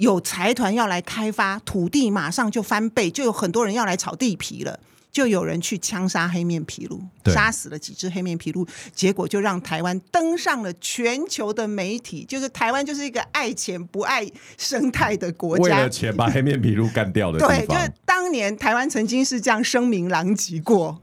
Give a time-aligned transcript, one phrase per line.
[0.00, 4.80] 有财团要来开发土地，马上就翻倍，就有很多人要来炒地皮了。
[5.12, 12.24] 就有人去枪杀黑面琵鹭，杀死了几只黑面琵鹭，结果就让台湾登上了全球的媒体。
[12.24, 14.26] 就是台湾就是一个爱钱不爱
[14.56, 17.38] 生态的国家，为了钱把黑面琵鹭干掉的。
[17.38, 21.02] 对，就是当年台湾曾经是这样声名狼藉过。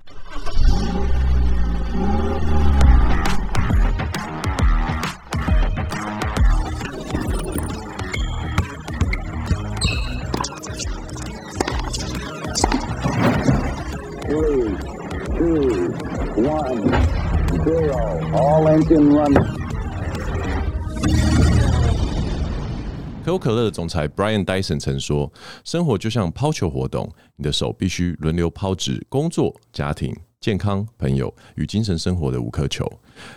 [23.24, 25.32] 可口可乐的总裁 Brian Dyson 曾说
[25.66, 32.90] ：“生活就像抛球活动，你的手必须轮流抛掷工作、家庭、健康、朋友与精神生活的五颗球，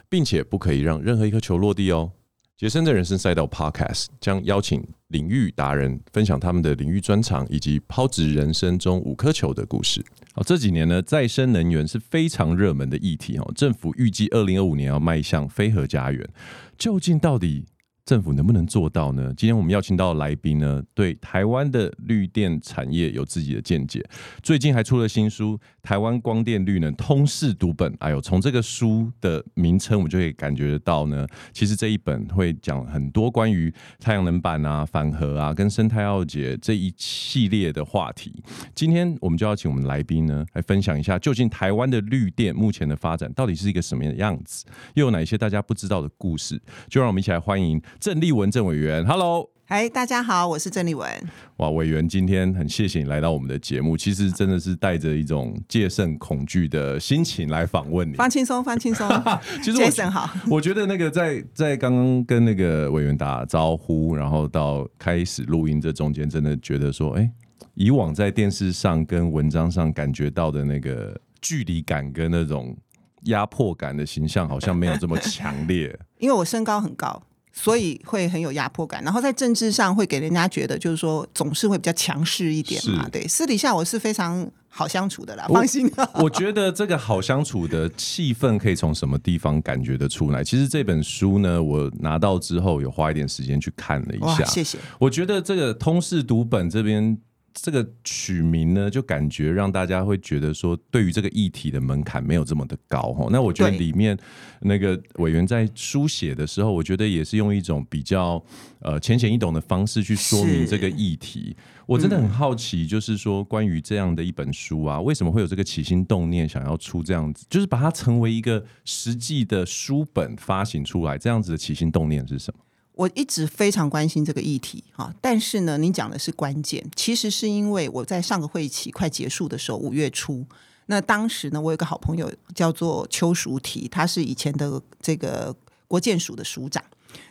[0.09, 2.13] 并且不可以让任何一颗球落地哦。”
[2.61, 10.05] 杰森的人生赛道 Podcast 将邀请领域达人分享他们的领域专长以及抛掷人生中五颗球的故事。
[10.35, 13.53] 好，这几年呢，再生能源是非常热门的议题哦。
[13.55, 16.29] 政府预计二零二五年要迈向非核家园，
[16.77, 17.65] 究竟到底？
[18.05, 19.33] 政府能不能做到呢？
[19.37, 24.05] 今天我们邀请到来宾呢，对台湾的绿电产业有自己的见解。
[24.43, 27.93] 最近还出了新书《台湾光电绿能通识读本》。
[28.01, 38.43] 哎呦，从这个书的名称，我们就可以感觉得到呢，其实这一本会讲很多关于太阳能板啊、反核啊、跟生态奥杰这一系列的话题。
[38.75, 46.61] 今天我们就要请我们来宾呢，来分享一下，究竟台湾的绿电目前的发展到底是一个什么样的样子，又有哪些大家不知道的故事？
[46.89, 47.81] 就让我们一起来欢迎。
[47.99, 51.09] 郑丽文郑委员，Hello，嗨，大家好，我是郑丽文。
[51.57, 58.15] 哇，委员今天很谢谢你来到我们的节目，其实真的是带着一种戒慎恐惧的心情来访问你。
[58.15, 59.09] 放轻松，放轻松。
[59.63, 67.31] 其实戒慎好，我觉得那个在在刚刚跟那个委员打招呼，然后到开始录音这中间，真的觉得说，哎、欸，
[67.75, 72.77] 以往在电视上跟文章上感觉到的那个距离感跟那种
[73.25, 75.97] 压迫感的形象，好像没有这么强烈。
[76.19, 77.23] 因为我身高很高。
[77.53, 83.09] 所以会很有压迫感，然后在政治上会给人家觉得就是说总是会比较强势一点嘛。
[83.11, 85.91] 对，私底下我是非常好相处的啦，放心。
[86.15, 90.45] 我觉得这个好相处的气氛可以从什么地方感觉得出来？
[90.45, 94.45] 其实这本书呢，我拿到之后有花一点时间去看了一下。
[94.45, 94.79] 谢谢。
[94.99, 97.19] 我觉得这个通识读本这边。
[97.53, 103.29] 这个取名呢，就感觉让大家会觉得说，对于这个议题的门槛没有这么的高哈。
[103.31, 104.17] 那我觉得里面
[104.61, 108.43] 那个委员在书写的时候，我觉得也是用一种比较
[108.81, 111.57] 呃浅显易懂的方式去说明这个议题。
[111.87, 122.65] 我真的很好奇，就是说关于这样的一本书啊，为什么会有这个起心动念想要出这样子，就是把它成为一个实际的书本发行出来，这样子的起心动念是什么？
[123.01, 130.45] 我一直非常关心这个议题哈，但是呢，您讲的是关键，其实是因为我在上个会期快结束的时候，五月初，
[130.85, 135.57] 那当时呢，我有个好朋友叫做邱淑提，他是以前的这个
[135.89, 136.85] 国建署的署长，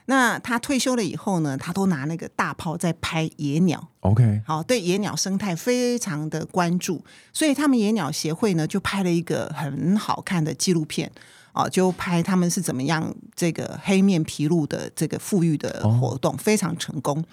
[0.08, 11.12] 那他退休了以后呢，他都拿那个大炮在拍野鸟，OK，好，对野鸟生态非常的关注，所以他们野鸟协会呢就拍了一个很好看的纪录片。
[11.60, 17.24] 啊，就拍他们是怎么样这个黑面琵鹭的这个富裕的活动非常成功。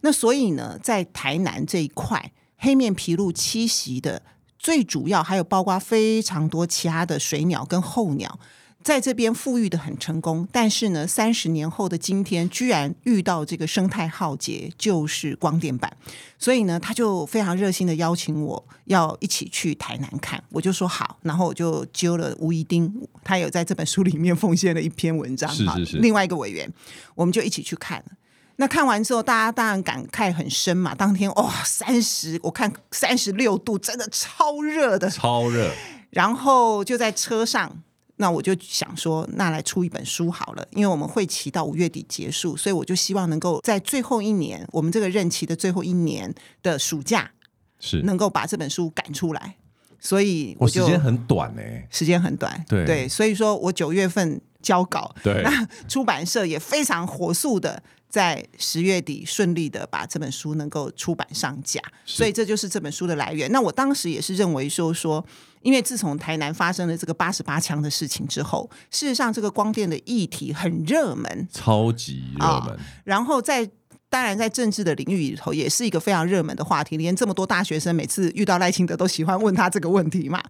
[0.00, 4.22] 那所以呢，在台南这一块黑面琵鹭栖息的
[4.58, 8.38] 最主要，还有包括非常多其他的水鸟跟候鸟。
[8.86, 15.92] 在这边富裕的很成功，但是呢，三十年后的今天，居然遇到这个生态浩劫，就是光电板。
[16.38, 22.88] 所以呢，他就非常热心的邀请我要一起去台南看，我就说好，然后我就揪了吴一丁，
[23.24, 26.72] 他有在这本书里面奉献了一篇文章，是是是，另外一个委员，
[27.16, 28.04] 我们就一起去看。
[28.54, 30.94] 那看完之后，大家当然感慨很深嘛。
[30.94, 35.72] 当天哇，三十，我看三十六度，真的超热的，超热。
[36.10, 37.82] 然后就在车上。
[38.18, 47.30] 那我就想说，那来出一本书好了，因为我们会期到五月底结束，所以我就希望能够在最后一年，我们这个任期的最后一年的暑假，
[47.78, 49.56] 是能够把这本书赶出来。
[50.00, 63.50] 所以我就，我时间很短呢、欸，时间很短，对对，所以说我九月份交稿，对，那出版社也非常火速的在十月底顺利的把这本书能够出版上架，所以这就是这本书的来源。
[63.52, 65.22] 那我当时也是认为说说。
[65.66, 72.68] 因为自从台南发生了这个八十八枪的事情之后，事实上这个光电的议题很热门，超级热门。
[72.72, 73.68] 哦、然后在
[74.08, 76.96] 当然在政治的领域里头，也是一个非常热门的话题。
[76.96, 80.40] 连这么多大学生每次遇到赖清德都喜欢问他这个问题嘛。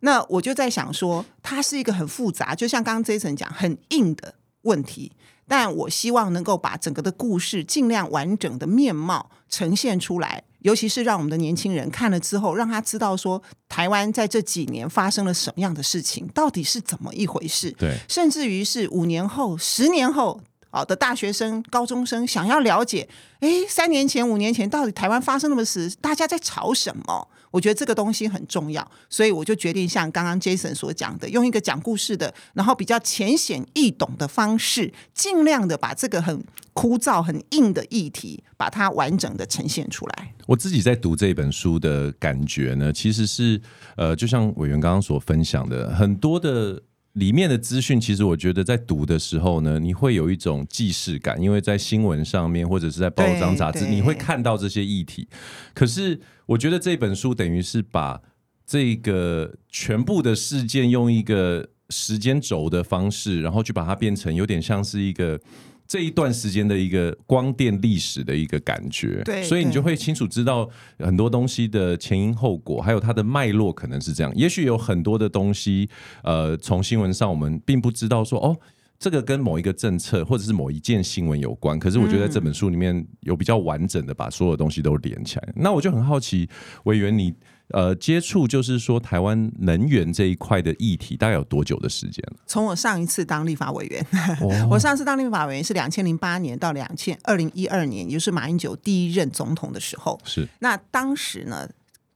[0.00, 5.12] 那我就在想说，它是一个很复杂，就像刚刚 Jason 讲，很硬的问题。
[5.46, 17.70] 但我希望能够把整个的故事尽量完整的面貌呈现出来，尤其是让我们的年轻人看了之后，让他知道说台湾在这几年发生了什么样的事情，到底是怎么一回事。
[17.72, 20.40] 对，甚至于是五年后、十年后。
[20.70, 23.08] 好的大学生、高中生想要了解，
[23.38, 25.96] 哎，三年前、五年前到底台湾发生了什么事？
[26.00, 27.28] 大家在吵什么？
[27.54, 40.34] 我觉得这个东西很重要，所以我就决定像刚刚 Jason 所讲的，用一个讲故事的，然后比较浅显易懂的方式，尽量的把这个很枯燥、很硬的议题，把它完整的呈现出来。
[40.46, 43.60] 我自己在读这本书的感觉呢，其实是
[43.96, 46.82] 呃，就像委员刚刚所分享的，很多的。
[47.14, 55.28] 里面的资讯，其实我觉得在读的时候呢，你会有一种既视感，因为在新闻上面或者是在报章杂志，你会看到这些议题。
[55.74, 58.20] 可是我觉得这本书等于是把
[58.66, 65.40] 这个全部的事件用一个时间轴的方式，然后去把它变成有点像是一个。
[65.86, 74.32] 这一段时间的一个光电历史的一个感觉，对，所以你就会清楚知道很多东西的前因后果，还有它的脉络可能是这样。
[74.34, 75.88] 也许有很多的东西，
[76.22, 78.56] 呃，从新闻上我们并不知道说，哦，
[78.98, 81.78] 这个跟某一个政策或者是某一件新闻有关。
[81.78, 85.52] 可是我觉得在这本书里面有比较完整的把所有东西都连起来。
[85.54, 86.48] 那我就很好奇，
[86.84, 87.34] 委员你。
[87.68, 92.36] 呃，接触就是说台湾能源这一块的议题，大概有多久的时间了？
[92.46, 94.06] 从我上一次当立法委员，
[94.42, 100.20] 哦、 我上次当立法委员是两千零八年到两千二零一二年，也就是马英九第一任总统的时候。
[100.24, 101.68] 是那当时呢，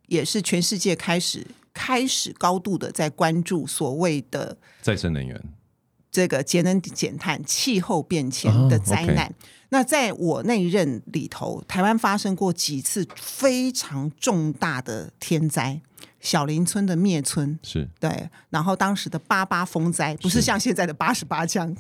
[0.06, 5.42] 也是全世界开始开始高度的在关注所谓的再生能源。
[6.10, 9.26] 这个节能减碳、气候变迁的灾难。
[9.26, 9.34] Oh.
[9.70, 15.80] 那在我那一任里头，台湾发生过几次非常重大的天灾，
[16.20, 17.58] 小林村的灭村。
[17.62, 17.86] 是。
[18.00, 21.74] 对，然后当时的八八风灾，不是像现在的八十八枪，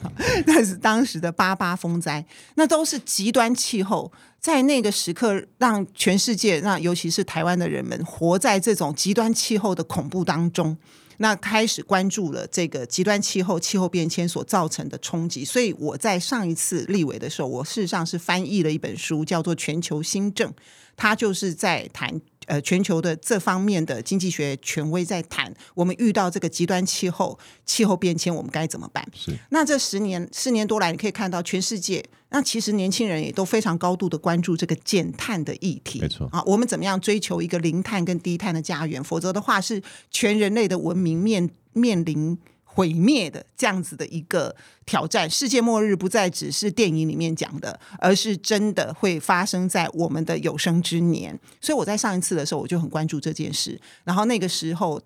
[0.46, 2.24] 但是当时的八八风灾，
[2.56, 10.76] 那都是极端气候，在那个时刻让全世界，让尤其是台湾的人们，活在这种极端气候的恐怖当中。
[11.18, 20.50] 那开始关注了这个极端气候、气候变迁所造成的冲击，所以我在上一次立委的时候，我事实上是翻译了一本书，叫做《全球新政》，
[20.96, 29.06] 它就是在谈呃全球的这方面的经济学权威在谈，我们遇到这个极端气候、气候变迁，我们该怎么办？
[29.14, 29.32] 是。
[29.50, 32.04] 那这十年、四年多来，你可以看到全世界。
[32.30, 39.02] 那其实年轻人也都非常高度的关注这个减碳的议题，没错啊，我们怎么样追求一个零碳跟低碳的家园？
[39.02, 42.36] 否则的话，是全人类的文明面面临
[42.78, 44.54] 毁灭的这样子的一个
[44.86, 45.28] 挑战。
[45.28, 51.36] 世界末日不再只是电影里面讲的，而是真的会发生在我们的有生之年。
[51.60, 53.80] 所以我在上一次的时候，我就很关注这件事。
[54.04, 55.02] 然后那个时候，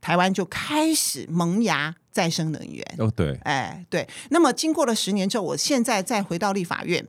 [0.00, 2.82] 台湾就开始萌芽再生能源。
[2.96, 4.08] 哦，对，哎，对。
[4.30, 7.06] 那么经过了十年之后，我现在再回到立法院，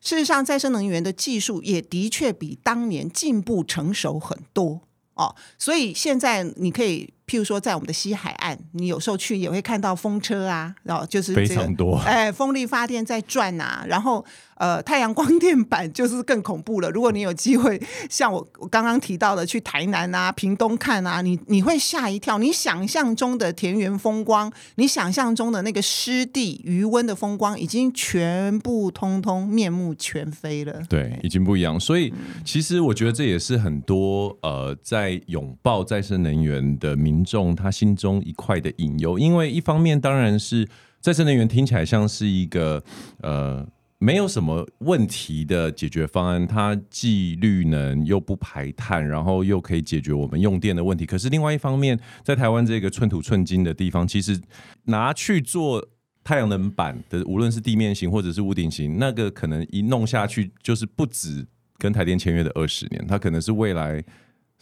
[0.00, 4.80] 事实上，再生能源的技术也的确比当年进步成熟很多
[5.14, 5.36] 哦。
[5.56, 7.14] 所以现在你可以。
[7.26, 14.24] 譬如说，在我们的西海岸，你有时候去也会看到风车啊，然后就是、这个、非常多， 哎，风力发电在转啊，然后
[14.56, 16.90] 呃，太阳光电板就是更恐怖了。
[16.90, 17.80] 如果你有机会，
[18.10, 22.38] 像我我刚刚提到的，去台南啊、屏东看啊，你你会吓一跳。
[22.38, 30.82] 你想象中的田园风光，你想象中的那个湿地余温的风光，已经全部通通面目全非了。
[30.88, 31.78] 对，已经不一样。
[31.78, 32.12] 所以，
[32.44, 37.11] 其实我觉得这也是很多呃，在拥抱再生能源的民。
[37.12, 40.66] 民众他心中一块的隐忧，因为一方面当然是
[40.98, 42.82] 再生能源听起来像是一个
[43.20, 43.66] 呃
[43.98, 51.04] 没有什么问题的解决方案，它既绿能又不排碳，然后又可以解决我们用电的问题。
[51.04, 54.40] 可是另外一方面，在台湾这个寸土寸金的地方，其实
[54.84, 55.86] 拿去做
[56.24, 64.02] 太阳能板的，无论是地面型或者是屋顶型，那个可能一弄下去就是不止跟台电签约的二十年，它可能是未来。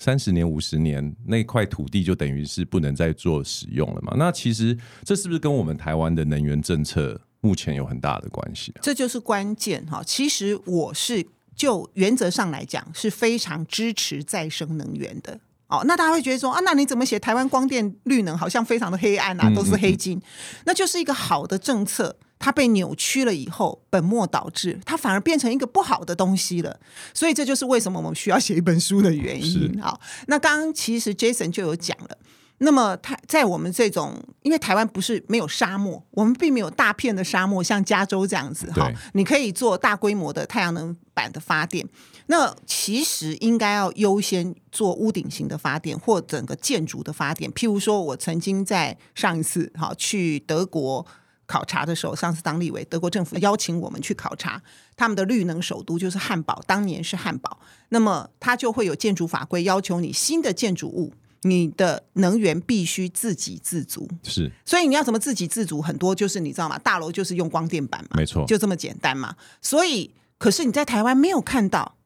[0.00, 4.14] 三十年、五十年，那块土地就等于是不能再做使用了嘛？
[4.16, 8.80] 那其实这是不是跟我们台湾的能源政策目前有很大的关系啊？
[8.82, 10.02] 这就是关键哈。
[10.02, 15.38] 其实我是就原则上来讲是非常支持再生能源的。
[15.66, 20.16] 哦，那大家会觉得说啊，那你怎么写台湾光电绿能好像非常的黑暗啊，都是黑金？
[20.16, 20.24] 嗯嗯
[20.56, 20.62] 嗯。
[20.64, 22.16] 那就是一个好的政策。
[22.40, 26.80] 它被扭曲了以后，本末倒置，它反而变成一个不好的东西了。
[27.12, 29.80] 所以这就是为什么我们需要写一本书的原因。
[29.80, 32.16] 好，那刚刚其实 Jason 就有讲了。
[32.62, 41.86] 那么，它在我们这种，因为台湾不是没有沙漠，我们并没有大片的沙漠，像加州这样子哈，你可以做大规模的太阳能板的发电。
[42.26, 47.50] 那其实应该要优先做屋顶型的发电或整个建筑的发电。
[47.52, 51.06] 譬如说，我曾经在上一次哈去德国。
[51.50, 54.62] 考察的时候，上次当立委，德国政府邀请我们去考察
[54.94, 57.58] 他们的绿能首都，就是汉堡，当年是汉堡。
[57.88, 64.08] 那么它就会有建筑法规要求你新的建筑物，你的能源必须自给自足。
[64.22, 65.82] 是，所以你要怎么自给自足？
[65.82, 66.78] 很多就是你知道吗？
[66.78, 69.34] 大楼就是用光电板嘛，没错，就这么简单嘛。
[69.60, 71.96] 所以，可是你在台湾没有看到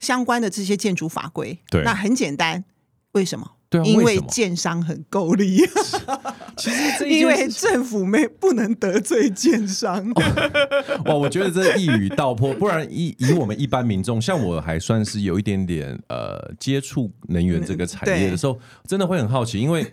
[0.00, 2.64] 相关的这些建筑法规，对，那很简单，
[3.12, 3.57] 为什么？
[3.70, 5.60] 对啊，因为建商很够力。
[6.56, 10.10] 其实因为政府没不能得罪建商。
[11.04, 12.52] 哇，我觉得这一语道破。
[12.54, 19.60] 不然以以我们一般民众，像我还算是有一点点呃接触能源这个产业的时候，真的会很好奇。
[19.60, 19.86] 因为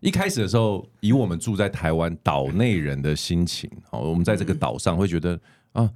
[0.00, 5.38] 一开始的时候，以我们住在台湾岛内人的心情，哦，我们在这个岛上会觉得
[5.72, 5.88] 啊。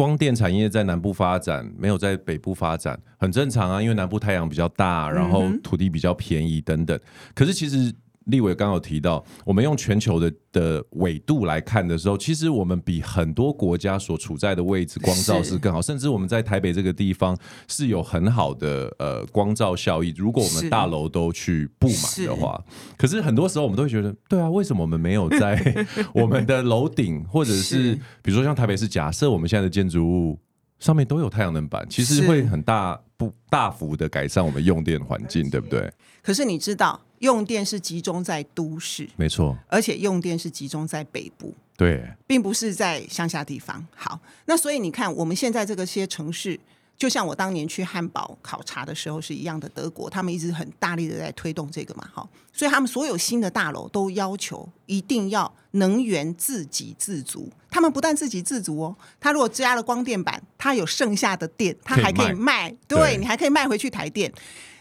[0.00, 6.98] 光电产业在南部发展，没有在北部发展，很正常啊，因为南部太阳比较大，然后土地比较便宜等等。
[7.34, 7.92] 可是其实。
[8.30, 17.36] 立伟刚刚有提到，我们用全球的的纬度来看的时候，其实我们比很多国家所处在的位置光照是更好，甚至我们在台北这个地方
[17.68, 20.14] 是有很好的呃光照效益。
[20.16, 22.62] 如果我们大楼都去布满的话，
[22.96, 30.38] 可是很多时候我们都会觉得，对啊，为什么我们没有在 我们的楼顶，或者是比如说像台北市，假设我们现在的建筑物
[30.78, 35.90] 上面都有太阳能板，其实会很大不大幅的改善我们用电环境，对不对？
[36.30, 43.84] 可是你知道，用电是集中在都市，没错，而且用电是集中在北部，对，并不是在乡下地方。
[43.96, 46.60] 好，那所以你看，我们现在这个些城市，
[46.96, 57.50] 就像我当年去汉堡考察的时候是一样的，德国他们一直很大力的在推动这个嘛，哈，所以他们所有新的大楼都要求一定要能源自给自足。
[57.68, 64.32] 他们不但自给自足哦，他如果加了光电板，他有剩下的电，他还可以卖，以卖，对，对你还可以卖回去台电。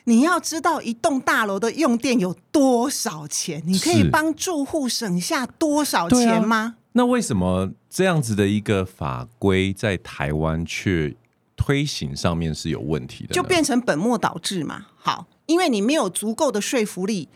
[0.09, 3.61] 你要知道一栋大楼的用电有多少钱？
[3.63, 6.57] 你可以帮住户省下多少钱吗？
[6.57, 6.75] 啊？
[6.93, 11.15] 那为什么这样子的一个法规在台湾却
[11.55, 13.35] 推行上面是有问题的？
[13.35, 14.87] 就变成本末倒置嘛。
[14.97, 17.29] 好，因为你没有足够的说服力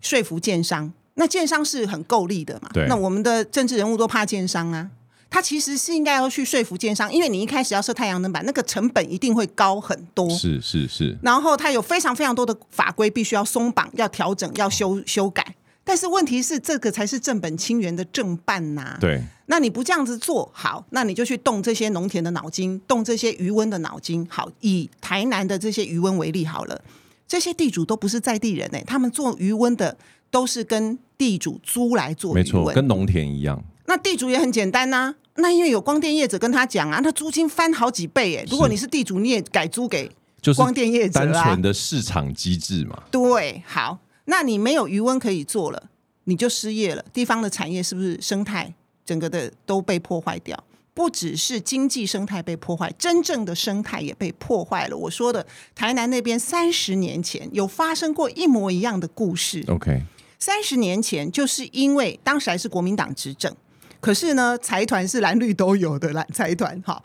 [0.00, 2.68] 说服建商，那建商是很够力的嘛。
[2.74, 4.90] 对，那我们的政治人物都怕建商啊。
[5.30, 10.28] 他其实是应该要去说服建商，因为你一开始要设太阳能板，那个成本一定会高很多。
[10.30, 11.16] 是是是。
[11.22, 15.54] 然后它有非常非常多的法规必须要松绑、要调整、要修修改。
[15.84, 18.98] 但是问题是，这个才是正本清源的正办呐、啊。
[19.00, 19.22] 对。
[19.46, 24.26] 那你不这样子做好，那你就去动这些农田的脑筋，动这些渔温的脑筋。
[24.30, 26.82] 好，以台南的这些渔温为例好了，
[27.26, 29.96] 这些地主都不是在地人哎、欸，他们做渔温的
[30.30, 33.64] 都是跟地主租来做没错，跟农田一样。
[33.88, 38.44] 那地主也很简单呐、啊，那因为有光电业者跟他讲啊，那租金翻好几倍哎。
[38.50, 40.10] 如果你是地主，你也改租给
[40.54, 41.24] 光电业者啊。
[41.24, 43.02] 单纯的市场机制嘛。
[43.10, 45.84] 对，好，那你没有余温可以做了，
[46.24, 47.02] 你就失业了。
[47.14, 48.74] 地方的产业是不是生态
[49.06, 50.62] 整个的都被破坏掉？
[50.92, 54.96] 不只是经济生态被破坏，真正的生态也被破坏了。
[54.96, 59.64] 我说的台南那边三十年前有发生过一模一样的故事。
[59.68, 60.02] OK，
[60.38, 63.56] 三十年前就是因为当时还是国民党执政。
[64.00, 67.02] 可是呢，财团是蓝绿都有的蓝财团，哈，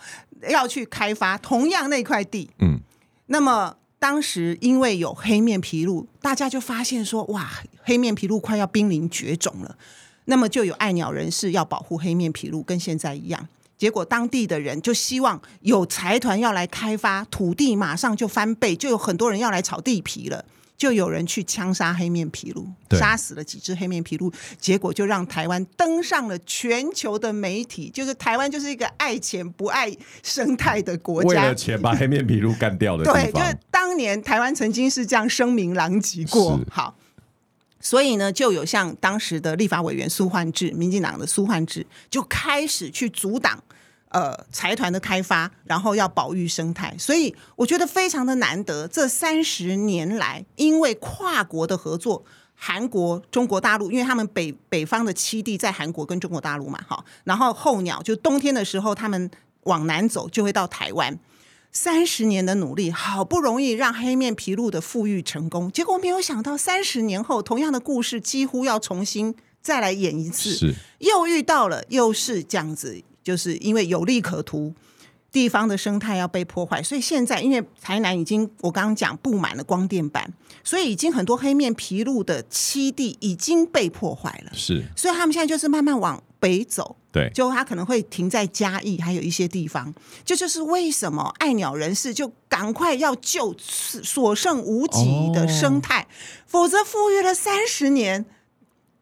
[0.50, 2.80] 要去开发同样那块地，嗯，
[3.28, 7.50] 那么当时因为有黑面琵鹭，大家就发现说，哇，
[7.84, 9.76] 黑面琵鹭快要濒临绝种了，
[10.26, 13.48] 那么就有爱鸟人士要保护黑面琵鹭，跟现在一样，
[13.78, 20.46] 结果当地的人就希望有财团要来开发土地，马上就翻倍，就有很多人要来炒地皮了。
[20.84, 27.90] 就有人去枪杀黑面琵鹭，杀死了几只黑面琵鹭，结果就让台湾登上了全球的媒体。
[27.90, 29.90] 就是台湾就是一个爱钱不爱
[30.22, 33.06] 生态的国家，为了钱把黑面琵鹭干掉的。
[33.06, 36.60] 对，就是当年台湾曾经是这样声名狼藉过。
[36.70, 36.98] 好，
[37.80, 43.64] 所以呢，就有像当时的立法委员苏焕智，民进党的苏焕智，就开始去阻挡。
[44.14, 48.88] 呃，财团的开发，然后要保育生态，所以我觉得非常的难得。
[48.88, 59.32] 这三十年来，因为跨国的合作，韩国、中国大陆，因为他们北北方的栖地在韩国跟中国大陆嘛，哈，然后候鸟就冬天的时候，他们
[59.64, 61.18] 往南走就会到台湾。
[61.72, 73.02] 三十年的努力，好不容易让黑面琵鹭的复育成功，结果没有想到，三十年后，同样的故事几乎要重新再来演一次，是又遇到了，又是这样子。
[73.24, 74.74] 就是因为有利可图，
[75.32, 80.32] 地方的生态要被破坏，所以现在因为台南已经我刚刚讲布满了光电板，
[80.64, 84.52] 所以已经很多黑面琵鹭的栖地已经被破坏了。
[84.54, 86.98] 是，所以他们现在就是慢慢往北走。
[87.12, 89.94] 对，就他可能会停在嘉义，还有一些地方。
[90.26, 96.08] 这就，就是为什么爱鸟人士就赶快要救所剩无几的生态，哦、
[96.48, 98.26] 否则富裕了三十年，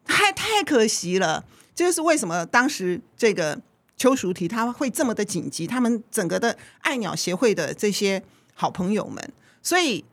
[0.04, 1.46] 太太可惜了。
[1.74, 3.58] 这就是为什么当时这个
[4.02, 8.20] 邱淑媞他会这么的紧急，他们整个的爱鸟协会的这些
[8.52, 9.32] 好朋友们，
[9.62, 10.04] 所以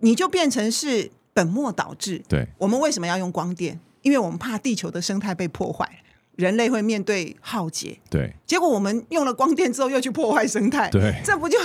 [0.00, 2.20] 你就变成是本末倒置。
[2.28, 3.78] 对，我们为什么要用光电？
[4.02, 5.88] 因为我们怕地球的生态被破坏。
[6.34, 11.56] 人类会面对浩劫，对，结果我们用了光电之后又去破坏生态，对，这不就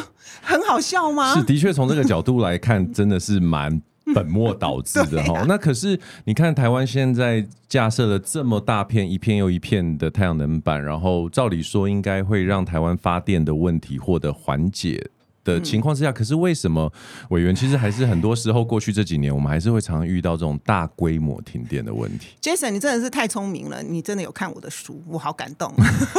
[0.41, 1.33] 很好笑吗？
[1.33, 3.81] 是，的确从这个角度来看，真的是蛮
[4.13, 5.39] 本末倒置的 哈。
[5.39, 15.09] 啊、那可是你看，台湾现在架设了这么大片一片又一片的太阳能板，然后照理说应该会让台湾发电的问题获得缓解。
[15.45, 16.91] 的情况之下，可是为什么
[17.29, 22.35] 委员其实还是很多时候过去这几年，我们还是会常常遇到这种大规模停电的问题。
[22.41, 25.71] Jason，你真的是太聪明了，你真的有看我的书，我好感动。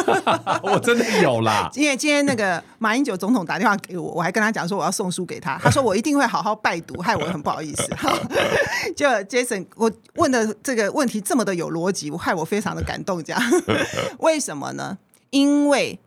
[0.63, 7.89] 我真的有啦， 因为今天那个马英九总统打电话给我，我还跟他讲说我要送书给他，他说我一定会好好拜读，害我很不好意思。
[8.95, 13.23] 就 Jason，我问的这个问题这么的有逻辑，我害我非常的感动。
[13.25, 13.43] 这样
[14.21, 14.99] 为什么呢？
[15.31, 15.99] 因为。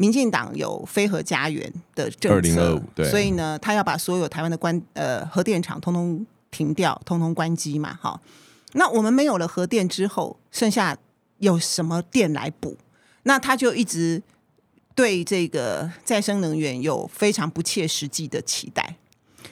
[0.00, 7.92] 民进党有非核家园的政策，所以呢，他要把所有台湾的关呃核电厂通通停掉，通通关机嘛。
[8.00, 8.18] 哈，
[8.72, 10.96] 那我们没有了核电之后，剩下
[11.36, 12.78] 有什么电来补？
[13.24, 14.22] 那他就一直
[14.94, 18.96] 对这个再生能源有非常不切实际的期待，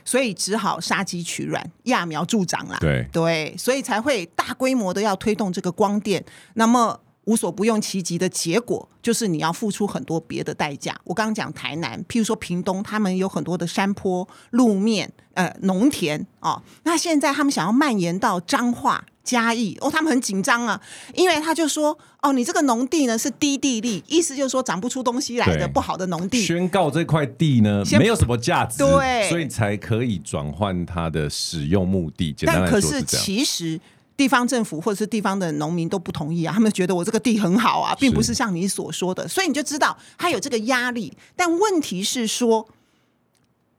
[0.02, 2.78] 所以只好杀鸡取卵，揠苗助长啦。
[2.80, 6.24] 对对，所以才会大规模的要推动这个光电。
[6.54, 6.98] 那么。
[7.28, 10.98] 无所不用其极的结果，就是你要付出很多别的代价。
[11.04, 16.62] 我刚刚讲台南，譬如说屏东，他们有很多的山坡、路面、呃农田哦。
[16.84, 20.80] 那现在他们想要蔓延到彰化、嘉义，哦，他们很紧张啊，
[21.14, 32.34] 因为他就说，哦，你这个农地呢是低地利，意思就是说长不出东西来的不好的农地，宣告这块地呢没有什么价值，对，所以才可以转换它的使用目的。
[32.46, 33.78] 但可是其实。
[34.18, 41.16] 地方政府或者是地方的农民都不同意啊，他们觉得我这个地很好啊，并不是像你所说的，所以你就知道他有这个压力。
[41.36, 42.68] 但问题是说，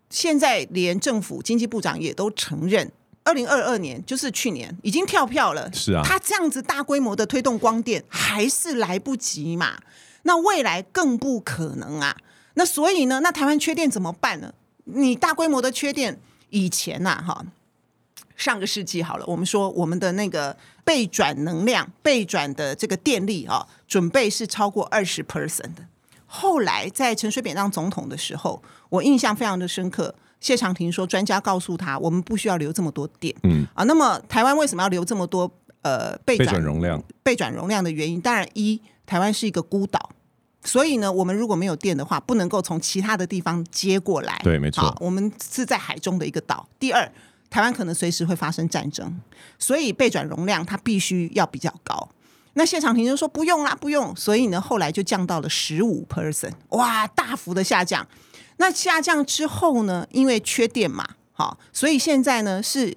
[0.10, 2.90] 现在连政府经济部长也都承认，
[3.26, 5.70] 二零二二年就是去年已经跳票了。
[5.74, 9.78] 是啊，他这样子大规模的推动光电还是来不及嘛？
[10.24, 12.16] 那未来更不可能啊。
[12.54, 14.54] 那所以呢，那台湾缺电怎么办呢？
[14.86, 16.18] 你大规模的缺电
[16.50, 17.46] 以前呐，哈。
[18.40, 25.86] 上个世纪好了，我们说我们的那个备转能量、备转的这个电力啊，准备是超过二十 percent 的。
[26.26, 30.16] 后来在陈水扁当总统的时候，我印象非常的深刻。
[30.40, 33.36] 谢长廷说，专家告诉他，我们不需要留这么多电。
[33.44, 37.04] 嗯啊，那么台湾为什么要留这么多呃备转容量？
[37.22, 40.12] 备转容量的原因，当然一，台湾是一个孤岛，
[40.64, 44.40] 所以呢，我们如果没有电的话，不能够从其他的地方接过来。
[44.46, 46.70] 对，没错，我们是在海中的一个岛。
[46.80, 47.12] 第二。
[47.50, 49.20] 台湾可能随时会发生战争，
[49.58, 52.10] 所以备转容量它必须要比较高。
[52.54, 54.16] 那谢长廷就说不用啦，不用。
[54.16, 58.06] 所以呢，后来就降到了十五 percent，哇，大幅的下降。
[58.58, 62.96] 那下降之后呢，因为缺电嘛，好，所以现在呢是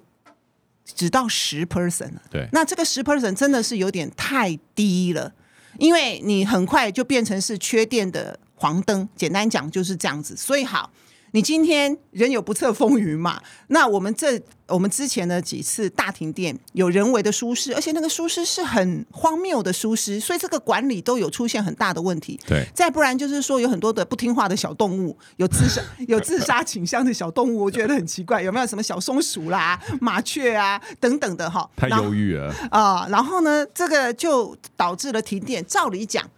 [0.83, 2.21] 只到十 percent 了。
[2.29, 5.33] 对，那这个十 percent 真的是有点太低了，
[5.77, 9.07] 因为你很快就变成是缺电的黄灯。
[9.15, 10.35] 简单讲就是这样子。
[10.35, 10.91] 所以好。
[11.33, 13.41] 你今天人有不测风云嘛？
[13.67, 22.39] 那我们这我们之前的几次大停电有人为的疏失，而且那个疏失是很荒谬的疏失，所以这个管理都有出现很大的问题。
[22.45, 31.67] 对，再不然就是说有很多的不听话的小动物，有自杀 有自杀倾向的小动物，我觉得很奇怪，有没有什么小松鼠啦、麻雀啊等等的哈？
[31.75, 33.07] 太忧郁了啊！
[33.09, 35.65] 然后呢，这个就导致了停电。
[35.65, 36.29] 照理讲，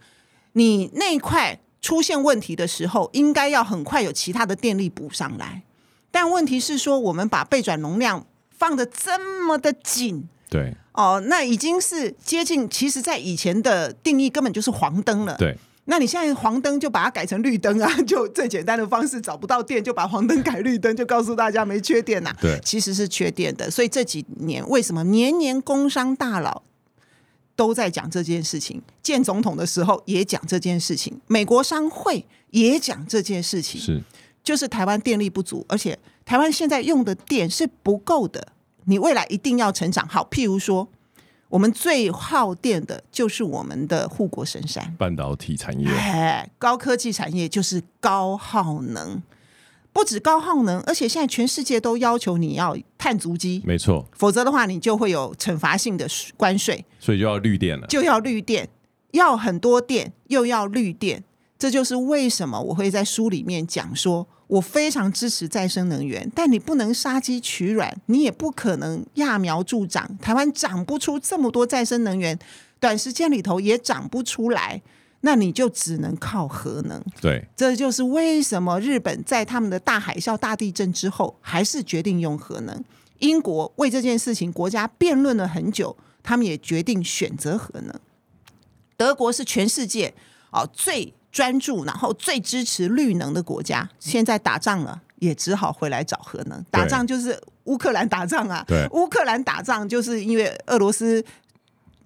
[0.54, 1.60] 你那一块。
[1.86, 5.62] 出现问题的时候，应该要很快有其他的电力补上来，
[6.10, 8.26] 但问题是说，我们把备转容量
[8.58, 15.56] 放的这么的紧，对，哦，那已经是接近，其实在以前的定义根本就是黄灯了，对。
[15.84, 23.70] 那你现在黄灯就把它改成绿灯啊， 就最简单的方式，找不到电就把黄灯改绿灯，就告诉大家没缺电呐、啊，对，其实是缺电的。
[23.70, 26.64] 所以这几年为什么年年工商大佬？
[27.56, 34.04] 都在讲这件事情，见总统的时候也讲这件事情，美国商会也讲这件事情，是
[34.44, 38.46] 就是台湾电力不足，而且台湾现在用的电是不够的，
[38.84, 40.28] 你未来一定要成长好。
[40.30, 40.86] 譬如说，
[41.48, 49.22] 我们最耗电的就是我们的护国神山半导体产业，哎，高科技产业就是高耗能。
[49.96, 56.06] 不止高耗能，而且现在全世界都要求你要碳足迹，没错，否则的话你就会有惩罚性的
[56.36, 58.68] 关税，所以就要绿电了，就要绿电，
[59.12, 61.24] 要很多电，又要绿电，
[61.58, 72.38] 这就是为什么我会在书里面讲说，我非常支持再生能源，但你不能杀鸡取卵，你也不可能揠苗助长，台湾长不出这么多再生能源，
[72.78, 74.82] 短时间里头也长不出来，
[75.26, 77.02] 那你就只能靠核能。
[77.20, 82.84] 对，这就是为什么日本在他们的大海啸、大地震之后，还是决定用核能。
[83.18, 87.92] 英国为这件事情国家辩论了很久，他们也决定选择核能。
[88.96, 90.14] 德国是全世界
[90.52, 96.64] 哦最专注，然后最支持绿能的国家，现在打仗了，也只好回来找核能。
[96.70, 101.24] 打仗就是乌克兰打仗啊，对，乌克兰打仗就是因为俄罗斯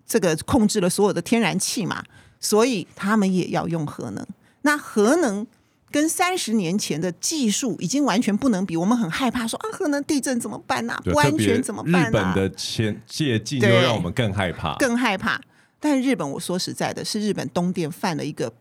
[0.07, 2.03] 这个控制了所有的天然气嘛，
[2.41, 4.27] 所以他们也要用核能。
[4.63, 5.47] 那核能
[5.91, 11.01] 跟三十年前的技术已经完全不能比，我们很害怕说啊，核能地震怎么办啊？
[11.05, 12.09] 不安全怎么办啊？
[12.09, 15.41] 日本的前借镜又让我们更害怕，更害怕。
[15.79, 18.53] 但日本，我说实在的，是日本东电犯了一个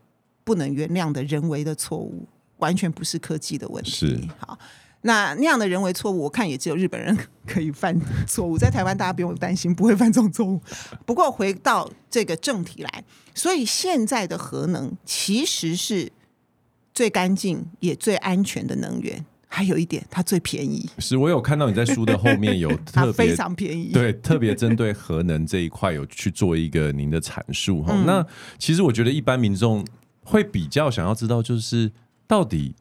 [0.43, 2.25] 不能原谅的人为的错误，
[2.57, 3.91] 完全不是科技的问题。
[3.91, 4.57] 是好，
[5.01, 10.61] 那那样的人为错误，我看也只有日本人 可以犯错误，在台湾大家不用担心，不会犯这种错误。
[11.05, 16.11] 不过回到这个正题来，所以现在的核能其实是
[16.93, 19.25] 最干净也最安全的能源。
[19.51, 20.87] 还有一点，它最便宜。
[20.99, 27.91] 是我有看到你在书的后面有 特别非常便宜，对，特别针对核能这一块有去做一个您的阐述哈。
[27.95, 28.23] 嗯、那
[28.59, 29.83] 其实我觉得一般民众
[30.23, 31.91] 会比较想要知道，就是
[32.27, 32.75] 到底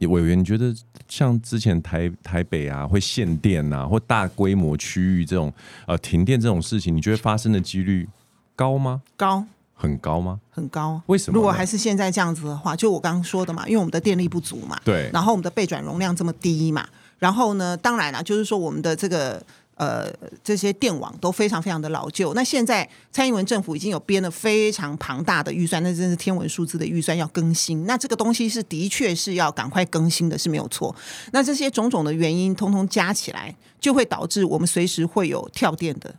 [0.00, 0.74] 委员你觉得
[1.08, 5.52] 像之前台台北啊会限电啊，或大规模区域这种
[5.86, 8.08] 呃停电这种事情，你觉得发生的几率
[8.56, 9.02] 高吗？
[9.16, 9.44] 高。
[9.74, 10.38] 很高吗？
[10.48, 11.02] 很高。
[11.06, 11.34] 为什么？
[11.34, 15.10] 如果还是现在这样子的话，就我刚刚说的嘛，因为我们的电力不足嘛，对。
[15.12, 16.86] 然后我们的备转容量这么低嘛，
[17.18, 19.44] 然后呢，当然了，就是说我们的这个
[19.82, 20.12] 呃
[20.44, 22.32] 这些电网都非常非常的老旧。
[22.34, 27.84] 那现在蔡英文政府已经有编了非常庞大的预算，那真是天文数字的预算要更新。
[27.84, 30.94] 那这个东西是的确是要赶快更新的，是没有错。
[31.32, 36.14] 那这些种种的原因，通通加起来，就会导致我们随时会有跳电的。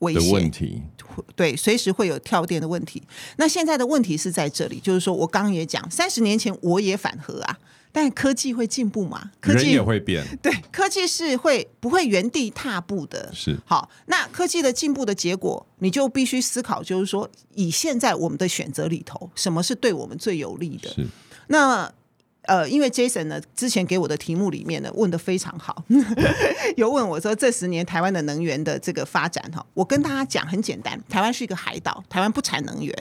[0.00, 0.82] 危险问题，
[1.34, 3.02] 对，随时会有跳电的问题。
[3.36, 7.56] 那现在的问题是在这里，就是说我刚刚也讲，三十年前我也反核啊，
[7.94, 9.30] 但科技会进步嘛？
[9.40, 13.30] 科技也会变， 对，科技是会不会原地踏步的？
[13.32, 20.88] 是好，那科技的进步的结果，你就必须思考，就是说，以现在我们的选择里头，什么是对我们最有利的？
[20.90, 21.06] 是
[21.46, 21.90] 那。
[22.46, 25.82] 呃，因为 Jason 呢，之前给我的题目里面呢，问的非常好，
[26.76, 32.94] 有问我说，这十年台湾的能源的这个发展哈，我跟大家讲很简单，台湾是一个海岛，台湾不产能源，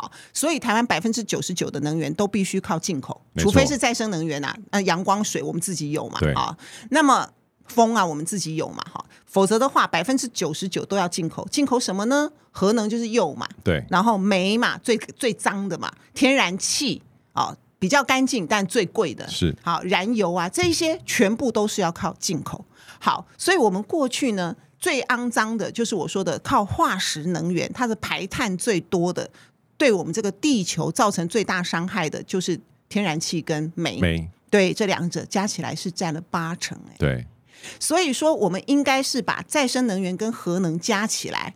[0.00, 6.56] 好，所以台湾百分之九十九的能源都必须靠进口，除非是再生能源啊，呃，阳光水我们自己有嘛，啊，
[6.90, 7.28] 那么
[7.66, 12.30] 风啊我们自己有嘛，哈，否则的话百分之九十九都要进口，进口什么呢？
[12.50, 17.54] 核能就是铀嘛，对，然后煤嘛，最最脏的嘛，天然气啊。
[17.80, 22.62] 比较干净，但最贵的是好燃油啊，这些全部都是要靠进口。
[22.98, 29.30] 好，所以我们过去呢，最肮脏的就是我说的靠化石能源，它的排碳最多的，
[29.80, 33.98] 对我们这个地球造成最大伤害的，就是天然气跟煤。
[33.98, 36.96] 煤对，这两者加起来是占了八成哎。
[36.98, 37.26] 对，
[37.78, 41.54] 所以说我们应该是把再生能源跟核能加起来。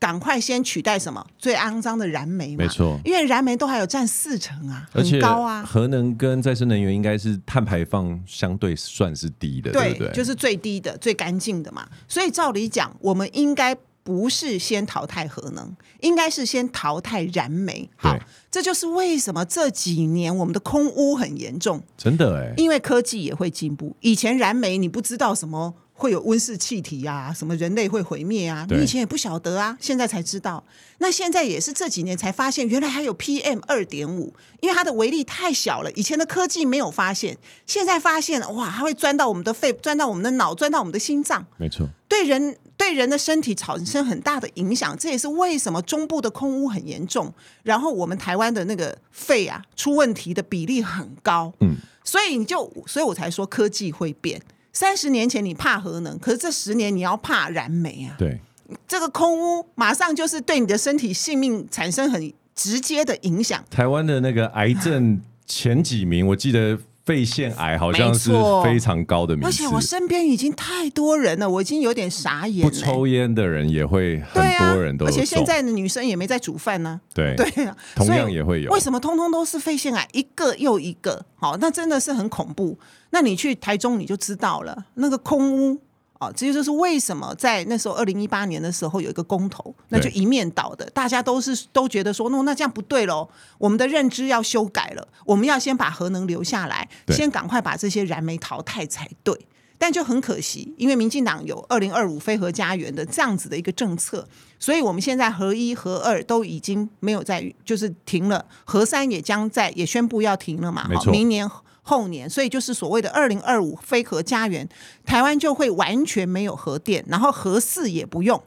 [0.00, 2.64] 赶快先取代什么最肮脏的燃煤嘛？
[2.64, 5.64] 没错，因为燃煤都还有占四成啊，很高啊。
[5.64, 10.12] 核能跟再生能源应该是碳排放相对算是低的，对，对不对？
[10.12, 11.88] 就是最低的、最干净的嘛。
[12.06, 17.90] 所以照理讲，我们应该不是先淘汰核能，应该是先淘汰燃煤。
[17.96, 21.82] 好，对这就是为什么这几年我们的空污很严重。
[21.96, 23.96] 真的哎，因为科技也会进步。
[24.00, 25.74] 以前燃煤你不知道什么。
[25.96, 28.66] 会有温室气体啊，什么人类会毁灭啊？
[28.68, 30.64] 你以前也不晓得啊，现在才知道。
[30.98, 41.46] 那现在也是这几年才发现，原来还有 PM 二点五，因为它的微粒太小了，以前的科技没有发现，现在发现了，哇，它会钻到我们的肺，钻到我们的脑，钻到我们的心脏。
[41.58, 44.94] 没错，对人对人的身体产生很大的影响。
[44.98, 51.50] 这也是为什么中部的空污很严重，然后我们台湾的那个肺啊出问题的比例很高。
[51.60, 54.38] 嗯，所以你就，所以我才说科技会变。
[54.74, 58.14] 三十年前你怕核能，可是这十年你要怕燃煤啊！
[58.18, 58.38] 对，
[58.86, 63.64] 这个空污马上就是对你的身体性命产生很直接的影响。
[63.70, 66.78] 台湾的那个癌症前几名，我记得。
[67.04, 72.66] 肺腺癌好像是非常高的名，而且我身边已经太多人了，我已经有点傻眼。
[72.66, 76.98] 不抽烟的人也会很多人都有，而且现在的女生也没在煮饭呢。
[77.12, 77.46] 对对，
[77.94, 78.70] 同样也会有。
[78.72, 81.26] 为什么通通都是肺腺癌，一个又一个？
[81.36, 82.78] 好，那真的是很恐怖。
[83.10, 85.78] 那你去台中你就知道了，那个空污。
[86.24, 99.46] 哦，这就是为什么在那时候二零一八年的时候有一个公投，那就一面倒的，大家都是都觉得说，那那这样不对喽，我们的认知要修改了，我们要先把核能留下来，先赶快把这些燃煤淘汰才对。
[99.76, 104.26] 但就很可惜，因为民进党有二零二五非核家园的这样子的一个政策，
[104.58, 111.46] 所以我们现在核一、核二都已经没有在，就是停了，核三也将在也宣布要停了嘛，明年
[111.84, 114.68] 后年，所以就是所谓的二零二五非核家园，
[115.06, 118.42] 台湾就会完全没有核电，然后核四也不用。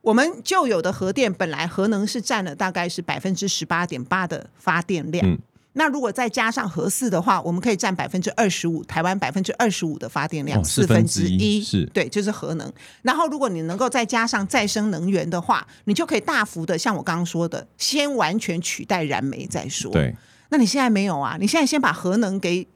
[0.00, 5.24] 我们旧有的核电本来核能是占了大概是百分之十八点八的发电量。
[5.24, 5.38] 嗯
[5.74, 12.72] 那如果再加上核四的话，我们可以占百分之二十五，台湾百分之二十五的发电量，四分之一是对，就是核能。
[13.02, 19.92] 然后如果你能够再加上再生能源的话，你就可以大幅的像我刚刚说的，先完全取代燃煤再说。
[19.92, 20.16] 对，
[20.50, 21.36] 那你现在没有啊？
[21.40, 22.66] 你现在先把核能给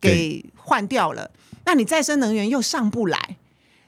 [0.00, 1.30] 给换掉了，
[1.64, 3.36] 那你再生能源又上不来，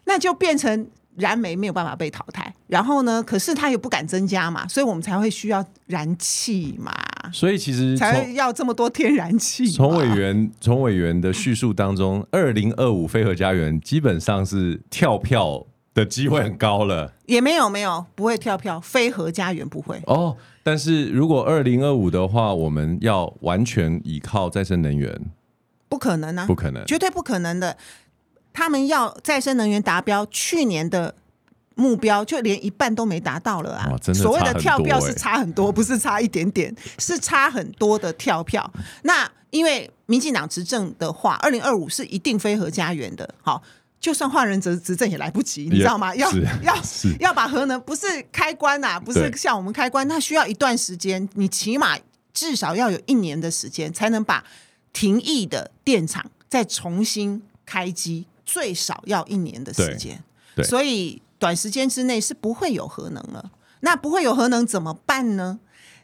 [0.04, 0.88] 那就变成。
[1.16, 3.22] 燃煤没有办法被淘汰，然后呢？
[3.22, 6.90] 可是它也不敢增加嘛，所以我们才会需要燃气嘛。
[7.30, 9.70] 所以其实才会要这么多天然气。
[9.70, 17.12] 从委员从委员的叙述当中，二零二五飞核家园基本上是跳票的机会很高了。
[17.26, 20.36] 也没有没有不会跳票，非核家园不会哦。
[20.62, 25.20] 但是如果二零二五的话，我们要完全依靠再生能源，
[25.88, 27.76] 不可能啊，不可能，绝对不可能的。
[28.52, 31.14] 他们要再生能源达标，去年的
[31.74, 33.90] 目标就连一半都没达到了啊！
[34.12, 38.70] 所谓的跳票是差很多，不是差一点点，是差很多的跳票。
[39.04, 43.34] 那因为民进党执政的话，二零二五是一定非核家园的。
[43.40, 43.62] 好，
[44.02, 46.14] 就算换人执执政也来不及，你知道吗？
[46.14, 46.30] 要
[46.62, 46.76] 要
[47.20, 51.96] 要把核能不是开关啊，不是像我们开关，它需要一段时间，你起码
[52.34, 54.44] 至少要有一年的时间，才能把
[54.92, 58.26] 停役的电厂再重新开机。
[58.44, 60.22] 最少要一年的时间，
[60.64, 63.50] 所以短时间之内是不会有核能了。
[63.80, 65.58] 那不会有核能怎么办呢？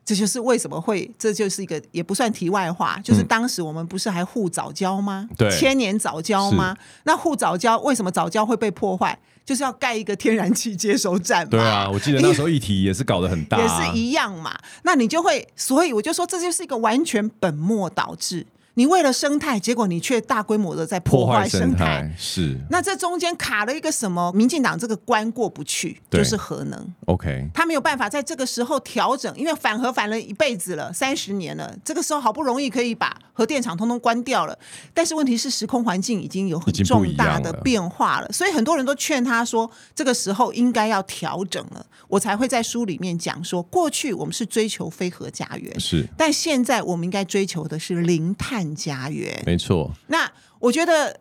[0.08, 5.28] 这就是为什么会，这就是一个也不算题外话，就是当时我们不是还护早教吗？
[5.36, 6.74] 对，千年早教吗？
[7.02, 9.18] 那护早教为什么早教会被破坏？
[9.44, 11.50] 就是要盖一个天然气接收站嘛。
[11.50, 14.58] 对啊，我记得那时候议题也是搞得很大，也是一样嘛。
[14.84, 18.46] 那你就会，所以我就说，这就是一个完全本末倒置。
[18.78, 22.56] 你为了生态，结果你却大规模的在破坏生态，是。
[22.70, 24.30] 那这中间卡了一个什么？
[24.32, 26.94] 民进党这个关过不去，就是核能。
[27.06, 34.56] OK，他没有办法在这个时候调整，因为反核反了一辈子了，三十年了，这个时候好不容易可以把核电厂通通关掉了，
[34.94, 41.84] 但是问题是时空环境已经有很重大的变化了，了所以很多人都劝他说，这个时候应该要调整了。
[42.06, 48.67] 我才会在书里面讲说，过去我们是追求非核家园，是，但现在我们应该追求的是零碳。
[48.74, 51.20] 家园没错，那我觉得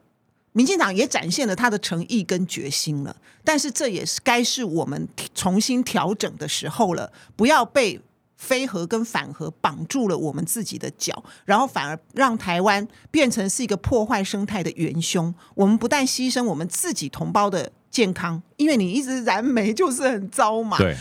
[0.54, 8.02] 民进党也展现了他的诚意跟决心了，但是这也是该是我们重新调整的时候了，不要被
[8.36, 15.34] 非核跟反核绑住了我们自己的脚，然后反而让台湾变成是一个破坏生态的元凶。
[15.56, 20.96] 我们不但牺牲我们自己同胞的健康，因为你一直燃煤就是很糟嘛，对，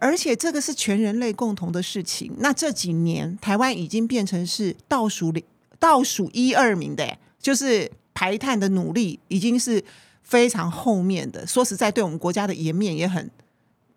[0.00, 2.32] 而且这个是全人类共同的事情。
[2.38, 5.44] 那这几年台湾已经变成是倒数里。
[5.80, 9.82] 倒数一二名的，就是排碳的努力已经是
[10.22, 11.44] 非常后面的。
[11.44, 13.28] 说实在，对我们国家的颜面也很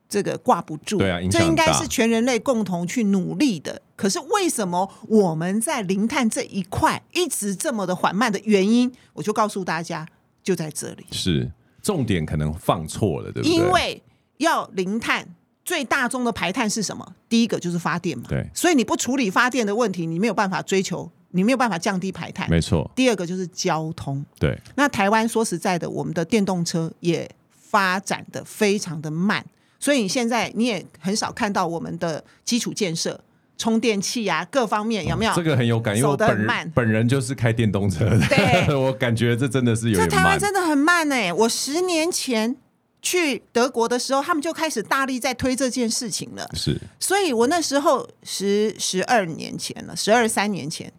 [0.09, 0.97] 这个挂不住。
[0.97, 3.81] 对啊，这应该是全人类共同去努力的。
[3.95, 10.07] 可是为什么我们在零碳这一块一直这么的缓慢的原因，我就告诉大家，
[10.41, 11.05] 就在这里。
[11.11, 13.51] 是重点可能放错了，对不对？
[13.51, 14.01] 因为
[14.37, 15.27] 要零碳，
[15.65, 17.15] 最大宗的排碳是什么？
[17.27, 18.23] 第一个就是发电嘛。
[18.29, 21.11] 对，所以你不处理发电的问题，你没有办法追求。
[21.35, 22.89] 你没有办法降低排碳，没错。
[22.95, 24.55] 第二个就是交通，对。
[24.75, 29.43] 那台湾说实在的，我们的电动车也发展的非常的慢，
[29.79, 33.19] 所以你现在你也很少看到我们的基础建设、
[33.57, 35.31] 充电器啊各方面有没有？
[35.31, 40.09] 哦、这个很有感，因为我本人本人就是开电动车的，对 我感觉这真的是有点慢。
[40.09, 41.33] 这台湾真的很慢哎、欸！
[41.33, 42.55] 我十年前
[43.01, 46.47] 去德国的时候，他们就开始大力在推这件事情了。
[46.53, 50.93] 是，所以我那时候十十二年前了，十二三年前。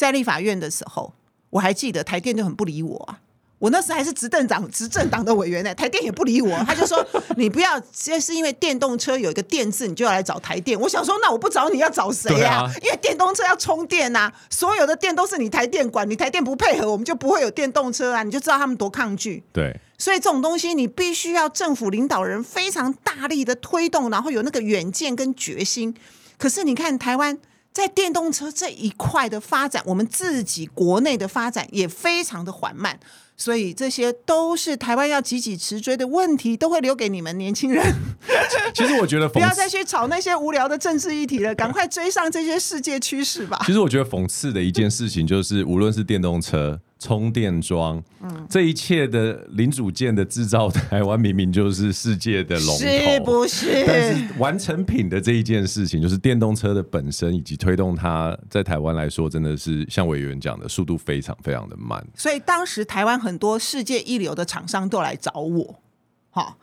[0.00, 1.12] 在立法院的时候，
[1.50, 3.20] 我还记得台电就很不理我啊。
[3.58, 6.56] 我那时还是执政党执政党的委员呢，台电也不理我。
[6.64, 12.62] 他就说：“你不要，这是因为电动车有一个电字，你就要来找台电。”我想说：“那我不找你要找谁呀？
[12.64, 12.72] 啊？
[12.82, 18.22] 因为电动车要充电呐，所有的电都是你台电管，你台电不配合，我们就不会有电动车啊。
[18.22, 19.42] 你就知道他们多抗拒。
[19.52, 25.94] 对，所以这种东西你必须要政府领导人非常大力的推动，然后有那个远见跟决心。
[26.38, 27.38] 可是你看台湾。
[27.72, 32.98] 在电动车这一块的发展，我们自己国内的发展也非常的缓慢，
[33.36, 37.94] 所以这些都是台湾要急起直追的问题，都会留给你们年轻人。
[38.74, 43.60] 其实我觉得 不要再去吵那些无聊的政治议题了，赶快追上这些世界趋势吧。
[43.64, 46.80] 其实我觉得讽刺的一件事情就是，无论是电动车。
[47.00, 53.84] 充电桩，嗯，这一切的零组件的制造，台湾明明就是世界的龙头，是不是？
[53.86, 62.06] 但是完成品的这一件事情，就是电动车的本身以及推动它，在台湾来说，真的是像委员讲的，速度非常非常的慢。
[62.14, 65.80] 所以当时台湾很多世界一流的厂商都来找我，
[66.28, 66.58] 好，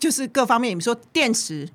[0.00, 1.68] 就是各方面，你说电池。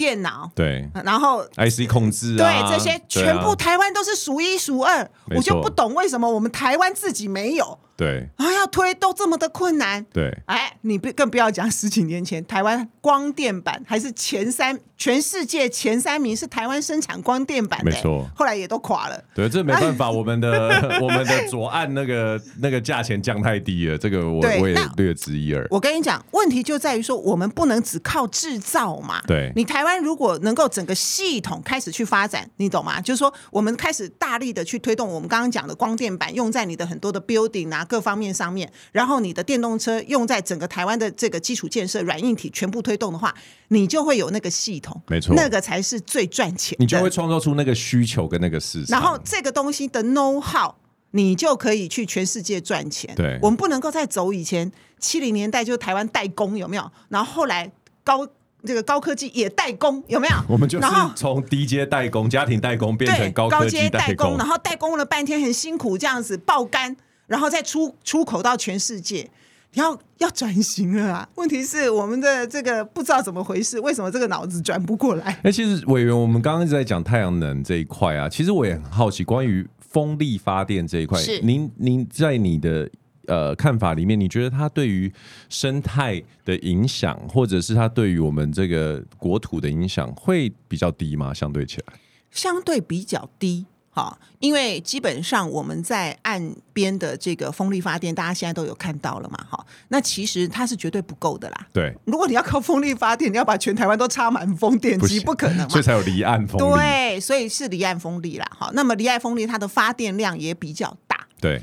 [0.00, 0.50] 电脑。
[0.54, 7.78] 对，然后 IC 控制啊，对这些全部台湾都是数一数二，我就不懂为什么我们台湾自己没有。
[8.00, 10.02] 对啊，要推都这么的困难。
[10.10, 18.26] 对，哎，你不更不要讲十几年前，台湾光电板还是前三，全世界前三名是台湾生产光电板的，没错。
[18.34, 19.22] 后来也都垮了。
[19.34, 20.48] 对，这没办法，我们的
[21.02, 25.66] 我们的左岸那个那个价钱降太低了，这个我我也略知一二。
[25.70, 29.20] 我跟你讲，问题就在于说，我们不能只靠制造嘛。
[29.26, 32.98] 对，你台湾如果能够整个系统开始去发展，你懂吗？
[32.98, 37.86] 就是说，我们开始大力的去推动我们刚刚讲的光电板，用在你的很多的 building 啊。
[37.90, 43.34] 各方面上面，然后你的电动车用在整个台湾的这个基础建设、软硬体全部推动的话，
[43.68, 46.84] 你就会有那个系统，没错，那个才是最赚钱的。
[46.84, 50.72] 你就会创造出那个需求跟那个市场，然后这个东西的 know how，
[51.10, 53.12] 你就可以去全世界赚钱。
[53.16, 56.92] 对，我们不能够再走以前七零年代就是台湾代工有没有？
[57.08, 57.72] 然后后来
[58.04, 58.24] 高
[58.64, 60.36] 这个高科技也代工有没有？
[60.48, 66.96] 我们就是从低阶代工、家庭代工变成高科技代工，然后代工了半天很辛苦，这样子爆肝。
[67.30, 69.30] 然后再出出口到全世界，
[69.74, 71.28] 要要转型了啊！
[71.36, 75.38] 问题是我们的这个不知道怎么回事，为什么这个脑子转不过来？
[75.44, 82.90] 哎，其实委员，我们刚刚一直在讲太阳能这一块啊，其实我也很好奇，关于风力发电这一块，您您在你的
[83.28, 85.12] 呃看法里面，你觉得它对于
[85.48, 91.32] 生态的影响，或者是它对于我们这个国土的影响，会比较低吗？
[91.32, 91.94] 相对起来，
[92.32, 93.66] 相对比较低。
[94.00, 99.38] 好，因为基本上我们在岸边的这个风力发电，大家现在都有看到了嘛。
[99.50, 101.66] 哈，那其实它是绝对不够的啦。
[101.70, 105.68] 对，如果你要靠风力发电，你要把全台湾都插满风电机，不，不可能嘛。
[105.68, 106.74] 所以才有离岸风力。
[106.74, 108.50] 对，所以是离岸风力啦。
[108.56, 111.26] 好，那么离岸风力它的发电量也比较大。
[111.38, 111.60] 对，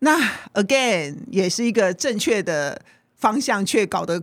[0.00, 0.18] 那
[0.52, 2.78] again 也是一个正确的
[3.16, 4.22] 方向，却搞得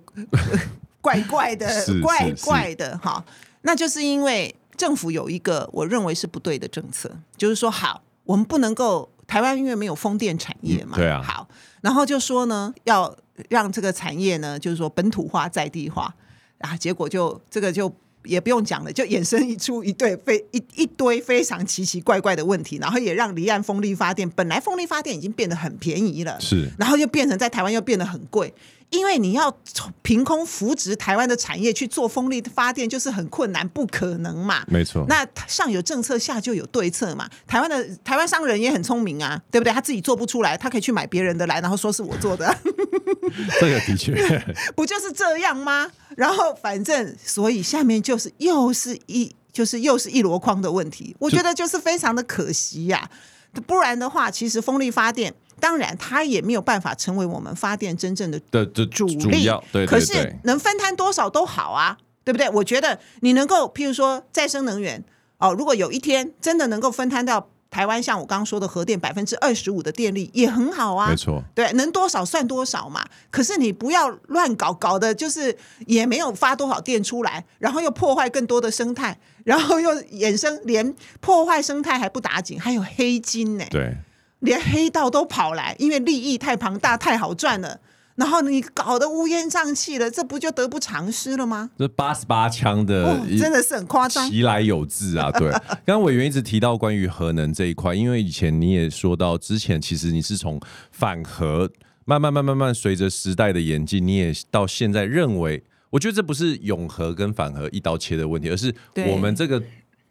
[1.02, 1.68] 怪怪的，
[2.04, 2.96] 怪怪的。
[3.00, 3.26] 哈，
[3.64, 4.54] 那就是因为。
[4.80, 11.50] 政府有一个我认为是不对的政策，就是说，好，我们不能够台湾因为没有风电产业嘛，嗯、对啊，好，
[11.82, 13.14] 然后就说呢，要
[13.50, 16.16] 让这个产业呢，就是说本土化、在地化
[16.60, 28.54] 啊，结果就这个就也不用讲了，就衍生一出一对非一一堆非常奇奇怪怪的问题，然后也让离岸风力发电本来风力发电已经变得很便宜了，是，然后又变成在台湾又变得很贵。
[28.92, 34.64] 因为你要从凭空扶植台湾的产业去做风力发电，就是很困难，不可能嘛。
[34.68, 35.06] 没错。
[35.08, 37.30] 那上有政策，下就有对策嘛。
[37.46, 39.72] 台湾的台湾商人也很聪明啊，对不对？
[39.72, 42.58] 他自己做不出来，他可以去买别人的来，然后说是我做的。
[43.62, 44.16] 这个的确，
[44.76, 45.90] 不就是这样吗？
[46.18, 51.16] 然后反正，所以下面就是又是一就是又是一箩筐的问题。
[51.20, 53.62] 我觉得就是非常的可惜呀、啊。
[53.68, 55.34] 不然的话，其实风力发电。
[55.60, 59.16] 当然，它也没有办法成为我们发电真正的的的主力。
[59.16, 62.50] 对对对，可是能分摊多少都好啊，对不对？
[62.50, 65.04] 我觉得你能够，譬如说再生能源
[65.38, 73.06] 哦，如果有一天真的能够分摊到台湾，像我刚刚说的核电百分之二十五的电力也很好啊，没错，对，能多少算多少嘛。
[73.30, 83.66] 可是你不要乱搞，搞的就是也没有发多少电出来，然后又破坏更多的生态，然后又衍生连破坏生态还不打紧，还有黑金呢。
[83.70, 83.96] 对。
[84.40, 87.80] 连黑道都跑来，因为利益太庞大、太好赚了，
[88.16, 91.70] 然后你搞得乌烟瘴气了，这不就得不偿失了吗？
[91.78, 95.32] 这八十八枪的、哦，真的是很夸张，其来有自啊！
[95.32, 95.50] 对，
[95.86, 100.60] 刚刚委员一直提到关于核能这一块，因为以前你也说到，之前其实你是从
[100.92, 101.70] 反核
[102.06, 108.74] 慢慢、慢、慢慢随着时代的演进，你也到现在认为，我觉得这不是永和跟反核一刀切的问题，而是
[109.10, 109.62] 我们这个。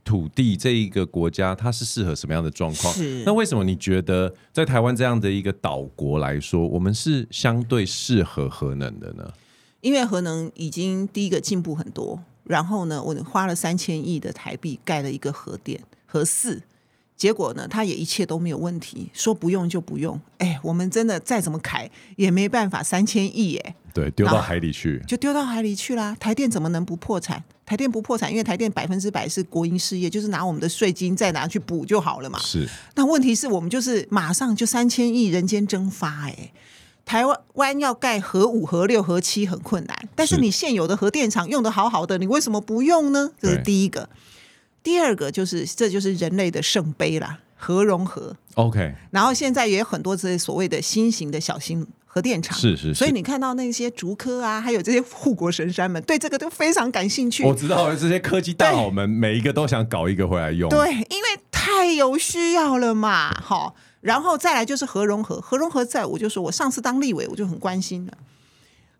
[0.09, 2.95] 土地这一个国家，它是适合什么样的状况？
[3.27, 9.31] 那为什么你觉得在台湾这样的一个岛国来说，我们是相对适合核能的呢？
[9.83, 16.63] 因为核能已经第一个进步很多，然后呢，我花了三千亿的台币盖了一个核电核四，
[17.15, 20.19] 结果呢，它也一切都没有问题，说不用就不用。
[20.39, 23.75] 哎，我们真的再怎么砍也没办法，三千亿哎。
[23.99, 26.17] 对，丢到海里去，就丢到海里去啦。
[26.21, 27.43] 台电怎么能不破产？
[27.67, 32.39] 台电不破产，因为台电百分之百是国营事业，就是拿我们的税金再拿去补就好了嘛。
[32.39, 32.69] 是。
[32.95, 36.53] 那问题是我们就是马上就三千亿人间蒸发哎、欸，
[37.05, 43.33] 台湾湾要盖核五、核六、核七很困难，但是你现有的核电厂用的好好的，你为什么不用呢？
[43.41, 44.09] 这是第一个。
[44.81, 52.95] 第二个就是这就是人类的圣杯啦，核融合 OK，然后现在也有很多这些所谓的新型的小型核电厂，是是是。
[52.95, 57.45] 所以你看到那些竹科啊，还有这些护国神山们，对这个都非常感兴趣。
[57.45, 63.31] 我知道这些科技大佬们每一个都想搞一个回来用，对，因为太有需要了嘛。
[63.41, 68.13] 好，然后再来就是核融合，核融合在我就说我上次当立委我就很关心了。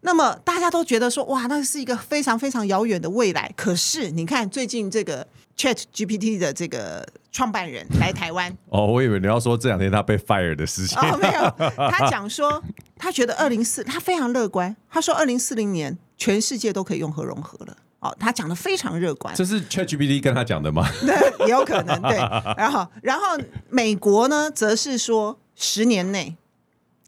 [0.03, 3.53] 那么大家都觉得说哇，那是一个非常非常遥远的未来。
[3.57, 5.27] 可是你看最近这个
[5.59, 12.63] Chat GPT 的这个创办人来台湾 哦，我以为你要说这两天他被 fire 的事情哦，没有， 他讲说
[12.97, 17.77] 他觉得二零四，他非常乐观，他说二零四零年全世界都可以用核融合了。
[18.01, 19.35] 哦，他讲的非常乐观。
[19.35, 20.89] 这是 Chat GPT 跟他讲的吗？
[21.05, 22.17] 对，也有可能对。
[22.57, 23.37] 然后，然后
[23.71, 26.37] 美国呢，则是说十年内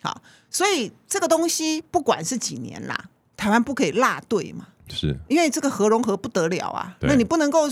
[0.03, 0.21] 好。
[0.51, 3.05] 所以这个东西不管是几年啦，
[3.37, 7.69] 台湾不可以落队嘛，是因为这个核融合不得了啊，那你不能够，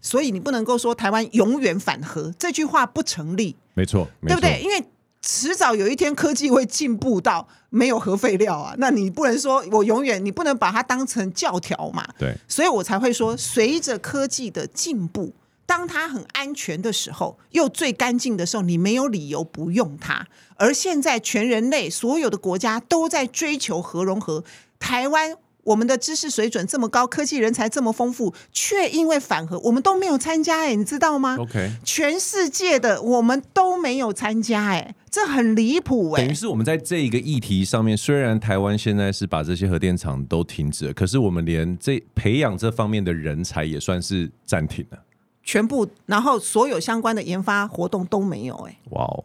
[0.00, 4.60] 所以你不能够说台湾永远反核，这句话不成立，没错，对不对？
[4.62, 4.84] 因为
[5.20, 15.34] 迟早有一天科技会进步到没有核废料啊，那你不能说我永远，你不能把它当成教条嘛，对，所以我才会说，随着科技的进步。
[15.68, 20.24] 当它很安全的时候，又最干净的时候，你没有理由不用它。
[20.54, 24.44] 而现在，全人类所有的国家都在追求核融合。
[24.78, 25.36] 台湾，
[25.66, 30.60] 我们的知识水准这么高，科技人才这么丰富，却因为反核，我们都没有参加。
[30.60, 34.66] 哎，你知道吗？OK，全世界的我们都没有参加。
[34.66, 36.12] 哎，这很离谱。
[36.12, 44.98] 哎，等于是我们在这一个议题上面，虽然台湾现在是把这些核电厂都停止了，可是我们连这培养这方面的人才也算是暂停了。
[45.42, 49.24] 全部，然后所有相关的研发活动都没有哎，哇哦！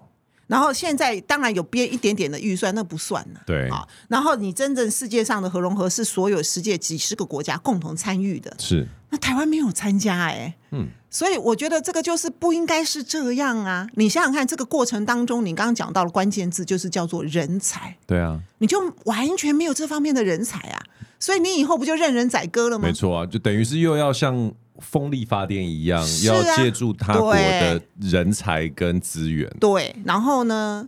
[0.52, 3.40] 然后现在当然有编一点点的预算，那不算了。
[3.46, 8.86] 对啊，然后你真正世界上的核融合是所有世界几十个国家共同参与的，是。
[9.10, 13.88] 那台湾没有参加哎，嗯，所以我觉得这个就是不应该是这样啊！
[13.96, 20.84] 你想想看，这个过程当中，你刚刚讲到的关键字就是叫做人才，对啊，你就完全没有这方面的人才啊，
[21.18, 22.88] 所以你以后不就任人宰割了吗？
[22.88, 24.52] 没错啊，就等于是又要像。
[24.82, 29.50] 风力发电一样，啊、要借助他国的人才跟资源。
[29.60, 30.88] 对，然后呢，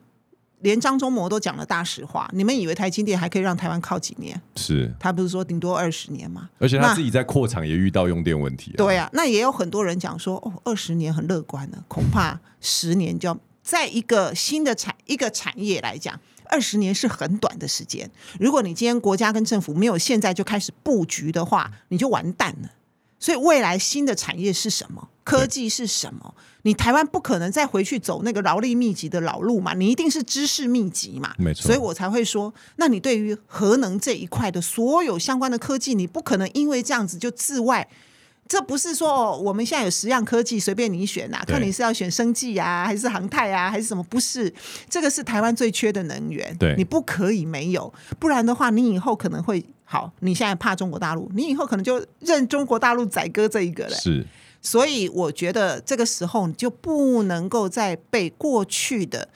[0.62, 2.30] 连张忠谋都讲了大实话。
[2.34, 4.42] 你们以为台积电还可以让台湾靠几年？
[4.56, 6.50] 是，他不是说顶多二十年吗？
[6.58, 8.78] 而且他自己在扩厂也遇到用电问题、啊。
[8.78, 18.10] 对啊，那也有很多人讲说，哦，二十年很乐观了，恐怕十年就要在一个新的产一个产业来讲，二十年是很短的时间。
[18.40, 22.70] 如果你今天国家跟政府没有现在就开始布局的话，你就完蛋了。
[23.24, 25.08] 所以未来新的产业是什么？
[25.24, 26.36] 科技是什么？
[26.64, 29.74] 你台湾不可能再回去走那个劳力密集的老路嘛？
[29.76, 31.34] 你一定是知识密集嘛？
[31.38, 31.64] 没错。
[31.68, 37.88] 所以我才会说，那你对于核能这一块的所有相关的科技，你不可能因为这样子就自外。
[38.46, 44.04] 这不是说我们现在有十样科技随便你选呐、啊，看你是要选生技啊，还是航太啊，还是什么？
[44.04, 44.54] 不是，
[44.90, 46.54] 这个是台湾最缺的能源。
[46.58, 49.64] 对，你不可以没有，不然的话，你以后可能会。
[49.94, 53.96] 好，你现在怕中国大陆，你以后可能就认中国大陆宰割这一个了。
[53.96, 54.26] 是，
[54.60, 59.30] 所以我觉得这个时候你就不能够再被过去的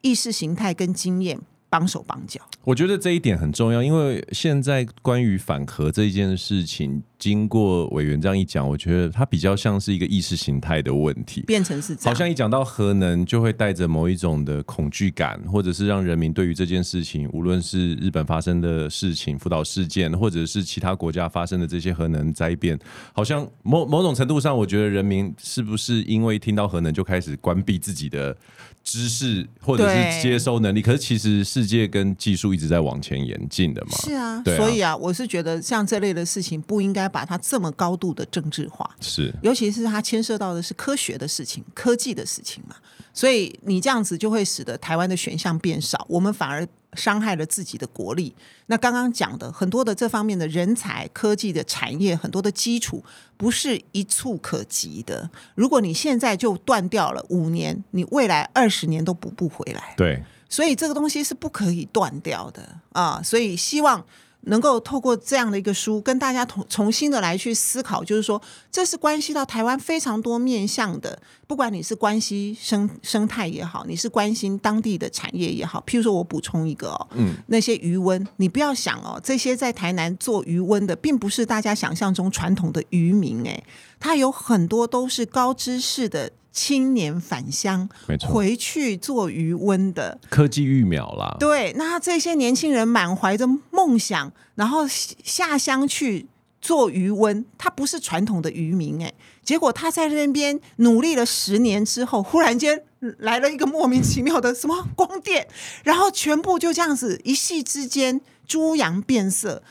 [0.00, 1.38] 意识形态跟经验
[1.68, 2.40] 绑手绑脚。
[2.64, 7.02] 我觉得这一点很重要，因为现在关于反核这一件事情。
[7.18, 22.78] 经过委员这样一讲，我觉得它比较像是一个意识形态的问题，变成是这样，好像一讲到核能，就会带着某一种的恐惧感，或者是让人民对于这件事情，无论是日本发生的事情、福岛事件，或者是其他国家发生的这些核能灾变，
[23.12, 28.36] 好像某某种程度上，我觉得人民是不是因为听到核能就开始关闭自己的
[28.84, 30.80] 知识或者是接收能力？
[30.80, 33.98] 可是其实世界跟技术一直在往前演进的嘛。
[33.98, 37.07] 是啊，对啊，所以啊，我是觉得像这类的事情不应该。
[37.08, 42.76] 把它这么高度的政治化，是，尤其是它牵涉到的是科学的事情、科技的事情嘛，
[43.14, 48.34] 所以你这样子就会使得台湾的选项变少，我们反而伤害了自己的国力。
[48.66, 53.04] 那刚刚讲的很多的这方面的人才、科技的产业，很多的基础
[53.36, 55.30] 不是一触可及的。
[55.54, 59.94] 如果你现在就断掉了五年，你未来二十年都补不回来。
[59.96, 63.20] 对，所以这个东西是不可以断掉的啊！
[63.22, 64.04] 所以希望。
[64.42, 75.82] 能够透过这样的一个书，跟大家重重新的来去思考，就是说，这是关系到台湾非常多面向的，不管你是关系生生态也好，你是关心当地的产业也好。
[75.86, 83.62] 譬如说我补充一个哦，嗯，那些鱼温，你不要想哦，这些在台南做鱼温的，并不是大家想象中传统的渔民，诶，
[84.00, 86.30] 他有很多都是高知识的。
[86.58, 91.36] 青年返乡，没错，回去做鱼塭的科技育苗啦。
[91.38, 96.26] 对，那这些年轻人满怀着梦想，然后下乡去
[96.60, 102.82] 做渔温，他不是传统的渔民哎，结果他在那边努力了十年之后，忽然间
[103.18, 105.46] 来了一个莫名其妙的什么光电，
[105.84, 109.62] 然后全部就这样子一夕之间猪羊变色。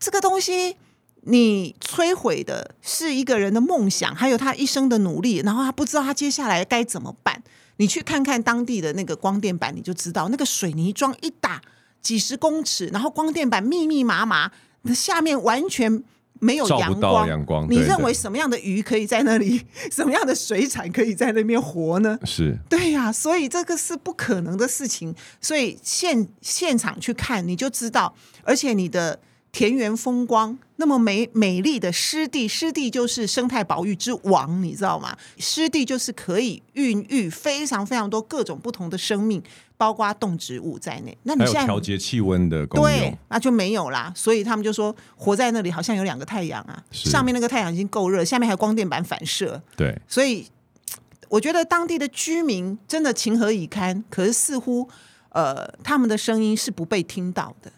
[0.00, 0.76] 这个东西
[1.22, 7.42] 你摧毁的是一个人的梦想，还有他一生的努力，然后他不知道他接下来该怎么办。
[7.76, 11.60] 你去看看当地的那个光电板，你就知道那个水泥桩一打
[12.00, 14.50] 几十公尺，然后光电板密密麻麻，
[14.82, 16.04] 那下面完全。
[16.40, 19.64] 没有阳光，阳光，你认为什么样的鱼可以在那里？
[19.92, 22.18] 什么样的水产可以在那边活呢？
[22.26, 25.14] 是对呀、啊，所以这个是不可能的事情。
[25.40, 28.12] 所以现现场去看，你就知道，
[28.42, 29.20] 而且你的。
[29.52, 35.14] 田园风光，那么美美丽的湿地，湿地就是生态保育之王，你知道吗？
[35.36, 39.42] 湿地就是可以孕育非常非常多各种不同的生命，
[39.76, 41.16] 包括动植物在内。
[41.24, 44.10] 那你现在调节气温的功用，对，那就没有啦。
[44.16, 49.62] 所以他们就说，活在那里好像有两个太阳啊，上面那个太阳已经够热，下面还有光电板反射。
[49.76, 50.46] 对，所以
[51.28, 54.88] 我觉得当地的居民真的情何以堪，可是似乎
[55.28, 57.70] 呃，他们的声音是不被听到的。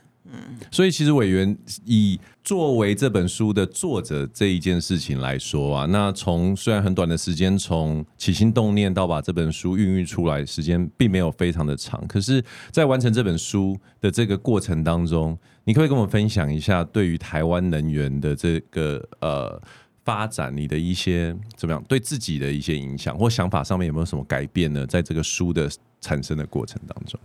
[0.70, 12.04] 所以，其实委员以作为这本书的作者这一件事情来说啊，那从虽然很短的时间，从起心动念到把这本书孕育出来，时间并没有非常的长。
[12.06, 19.60] 可是，在完成这本书的这个过程当中，你可不可以跟我们分享一下对于台湾能源的这个呃
[20.04, 24.86] 发展，你的一些怎么样对自己的一些影响或想法上面有没有什么改变呢？
[24.86, 25.70] 在这个书的
[26.00, 27.18] 产生的过程当中。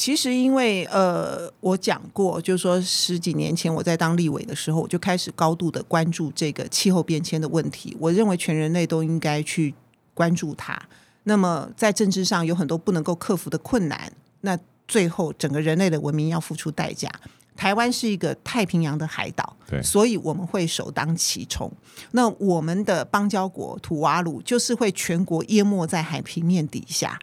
[0.00, 7.94] 其实，因为呃，我讲过，就是说十几年前我在当立委的时候，我就开始高度的关注这个气候变迁的问题。
[8.00, 9.74] 我认为全人类都应该去
[10.14, 10.80] 关注它。
[11.24, 17.06] 那么，在政治上有很多不能够克服的困难，那最后整个人类的文明要付出代价。
[17.54, 21.70] 台湾是一个太平洋的海岛，对，所以我们会首当其冲。
[22.12, 27.20] 那我们的邦交国土瓦鲁就是会全国淹没在海平面底下，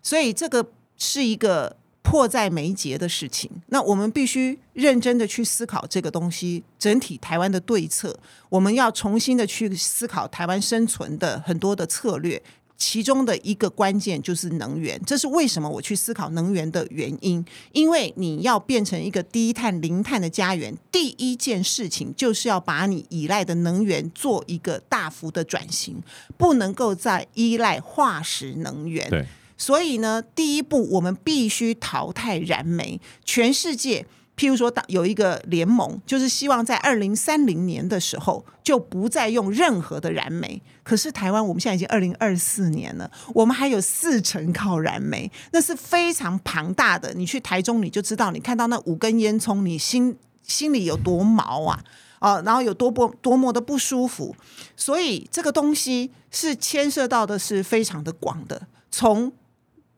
[0.00, 0.64] 所以这个
[0.96, 1.79] 是一个。
[2.02, 12.42] 迫在眉睫的事情，那我们必须认真的去思考这个东西，整体台湾的对策，我们要重新的去思考台湾生存的很多的策略，
[12.76, 15.00] 其中的一个关键就是能源。
[15.06, 26.02] 这是为什么我去思考能源的原因，因为你要变成一个低碳、零碳的家园，第一件事情就是要把你依赖的能源做一个大幅的转型，
[26.38, 29.08] 不能够再依赖化石能源。
[29.10, 29.26] 对。
[29.60, 32.98] 所以呢，第一步我们必须淘汰燃煤。
[33.26, 40.62] 全世界，譬如说，有一个联盟，就是希望在二零三零年的时候就不再用任何的燃煤。
[40.82, 47.12] 可是台湾，我们现在已经二零二四年了，我们还有四成靠燃煤，那是非常庞大的。
[47.12, 51.84] 你去台中，你就知道，你看到那五根烟囱，你心心里有多毛啊！
[52.20, 54.34] 哦，然后有多不多么的不舒服。
[54.74, 59.30] 所以这个东西是牵涉到的是非常的广的，从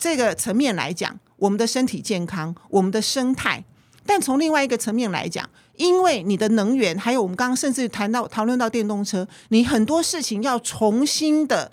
[0.02, 3.62] 这个层面来讲，我们的身体健康，我们的生态；
[4.04, 11.70] 但从另外一个层面来讲，因为你的能源，还有我们刚刚甚至谈到讨论到电动车，你很多事情要重新的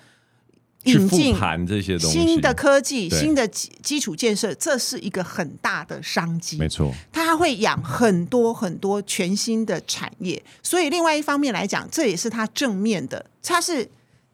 [0.84, 1.36] 引进
[1.68, 6.60] 这些东西，新的科技、新的基基础建设，这是一个很大的商机。
[6.60, 10.40] 没错，它会养很多很多全新的产业。
[10.62, 13.90] 所以，另外一方面来讲，这也是它正面的，它是。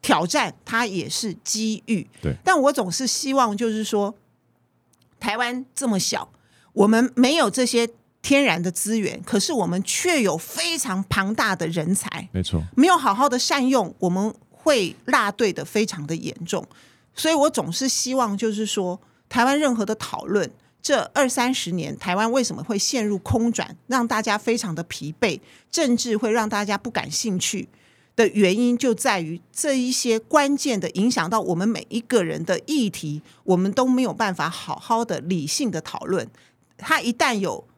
[0.06, 2.32] 挑战它也是机遇，对。
[2.44, 4.14] 但我总是希望，就是说，
[5.18, 6.30] 台湾这么小，
[6.72, 7.88] 我们没有这些
[8.22, 12.62] 天然的资源，可是我们却有非常庞大的人才，没错。
[12.76, 16.64] 没有好好的善用，我们会落队的非常的严重。
[17.12, 20.48] 所以我总是希望，就是说，台湾任何的讨论，
[20.80, 27.68] 这二三十年台湾为什么会陷入空转，让大家非常的疲惫，政治会让大家不感兴趣。
[28.16, 36.26] 的原因就在于这一些关键的影响到我们每一个人的议题，我们都没有办法好好的理性的讨论。
[36.78, 37.68] 它一旦有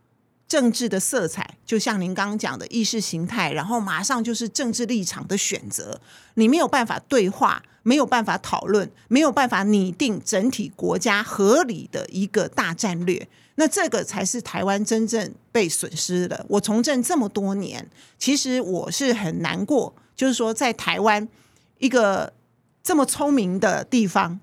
[0.46, 6.00] 政治的色彩，就像您刚刚讲的意识形态，然后马上就是政治立场的选择，
[6.34, 13.28] 你没有办法对话，没有办法讨论，没有办法拟定整体国家合理的一个大战略。
[13.60, 16.46] 那这个才是台湾真正被损失的。
[16.48, 17.84] 我从政这么多年，
[18.16, 19.92] 其实我是很难过。
[20.14, 21.28] 就是说，在台湾
[21.78, 22.32] 一个
[22.84, 24.38] 这么聪明的地方，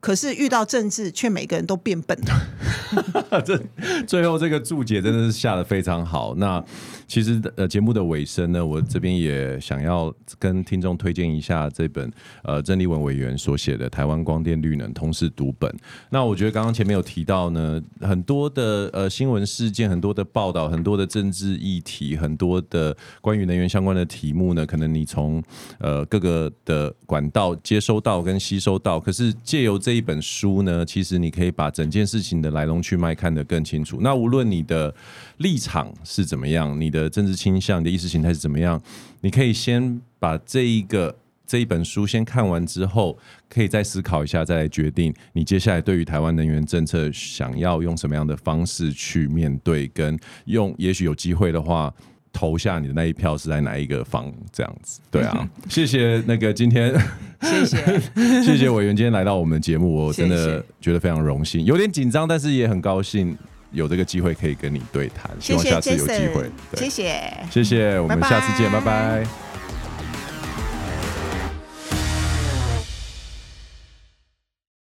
[0.00, 2.57] 可是遇到政治却每个人都变笨了。
[3.44, 3.60] 这
[4.06, 6.34] 最后这个注解真的是下的非常好。
[6.36, 6.62] 那
[7.06, 12.10] 其实呃节目的尾声呢，我这边也想要跟听众推荐一下这本
[12.42, 15.70] 呃郑丽文委员所写的《台湾光电绿能通识读本》。
[16.10, 25.42] 那我觉得刚刚前面有提到呢，很多的呃新闻事件、很多的报道、很多的政治议题、很多的关于能源相关的题目呢，可能你从
[25.78, 33.98] 呃各个的管道接收到跟吸收到，可是借由这一本书呢，其实你可以把整件事情的来龙去脉看得更清楚。
[34.00, 34.94] 那无论你的
[35.38, 38.80] 立场是怎么样，你的政治倾向、你的意识形态是怎么样，
[39.20, 51.94] 你可以先把这一个这一本书先看完之后，可以再思考一下，再来决定你接下来对于台湾能源政策想要用什么样的方式去面对，跟用也许有机会的话。
[52.38, 54.32] 投下你的那一票是在哪一个方？
[54.52, 56.94] 这样子，对啊， 谢谢那个今天，
[57.42, 58.00] 谢谢。
[58.40, 63.36] 谢谢委员今天来到我们节目，我真的觉得非常荣幸，有点紧张，但是也很高兴
[63.72, 67.20] 有这个机会可以跟你对谈，希望下次有机会，谢谢，
[67.50, 68.84] 谢谢，我们下次见，拜拜。
[68.84, 69.47] 拜拜。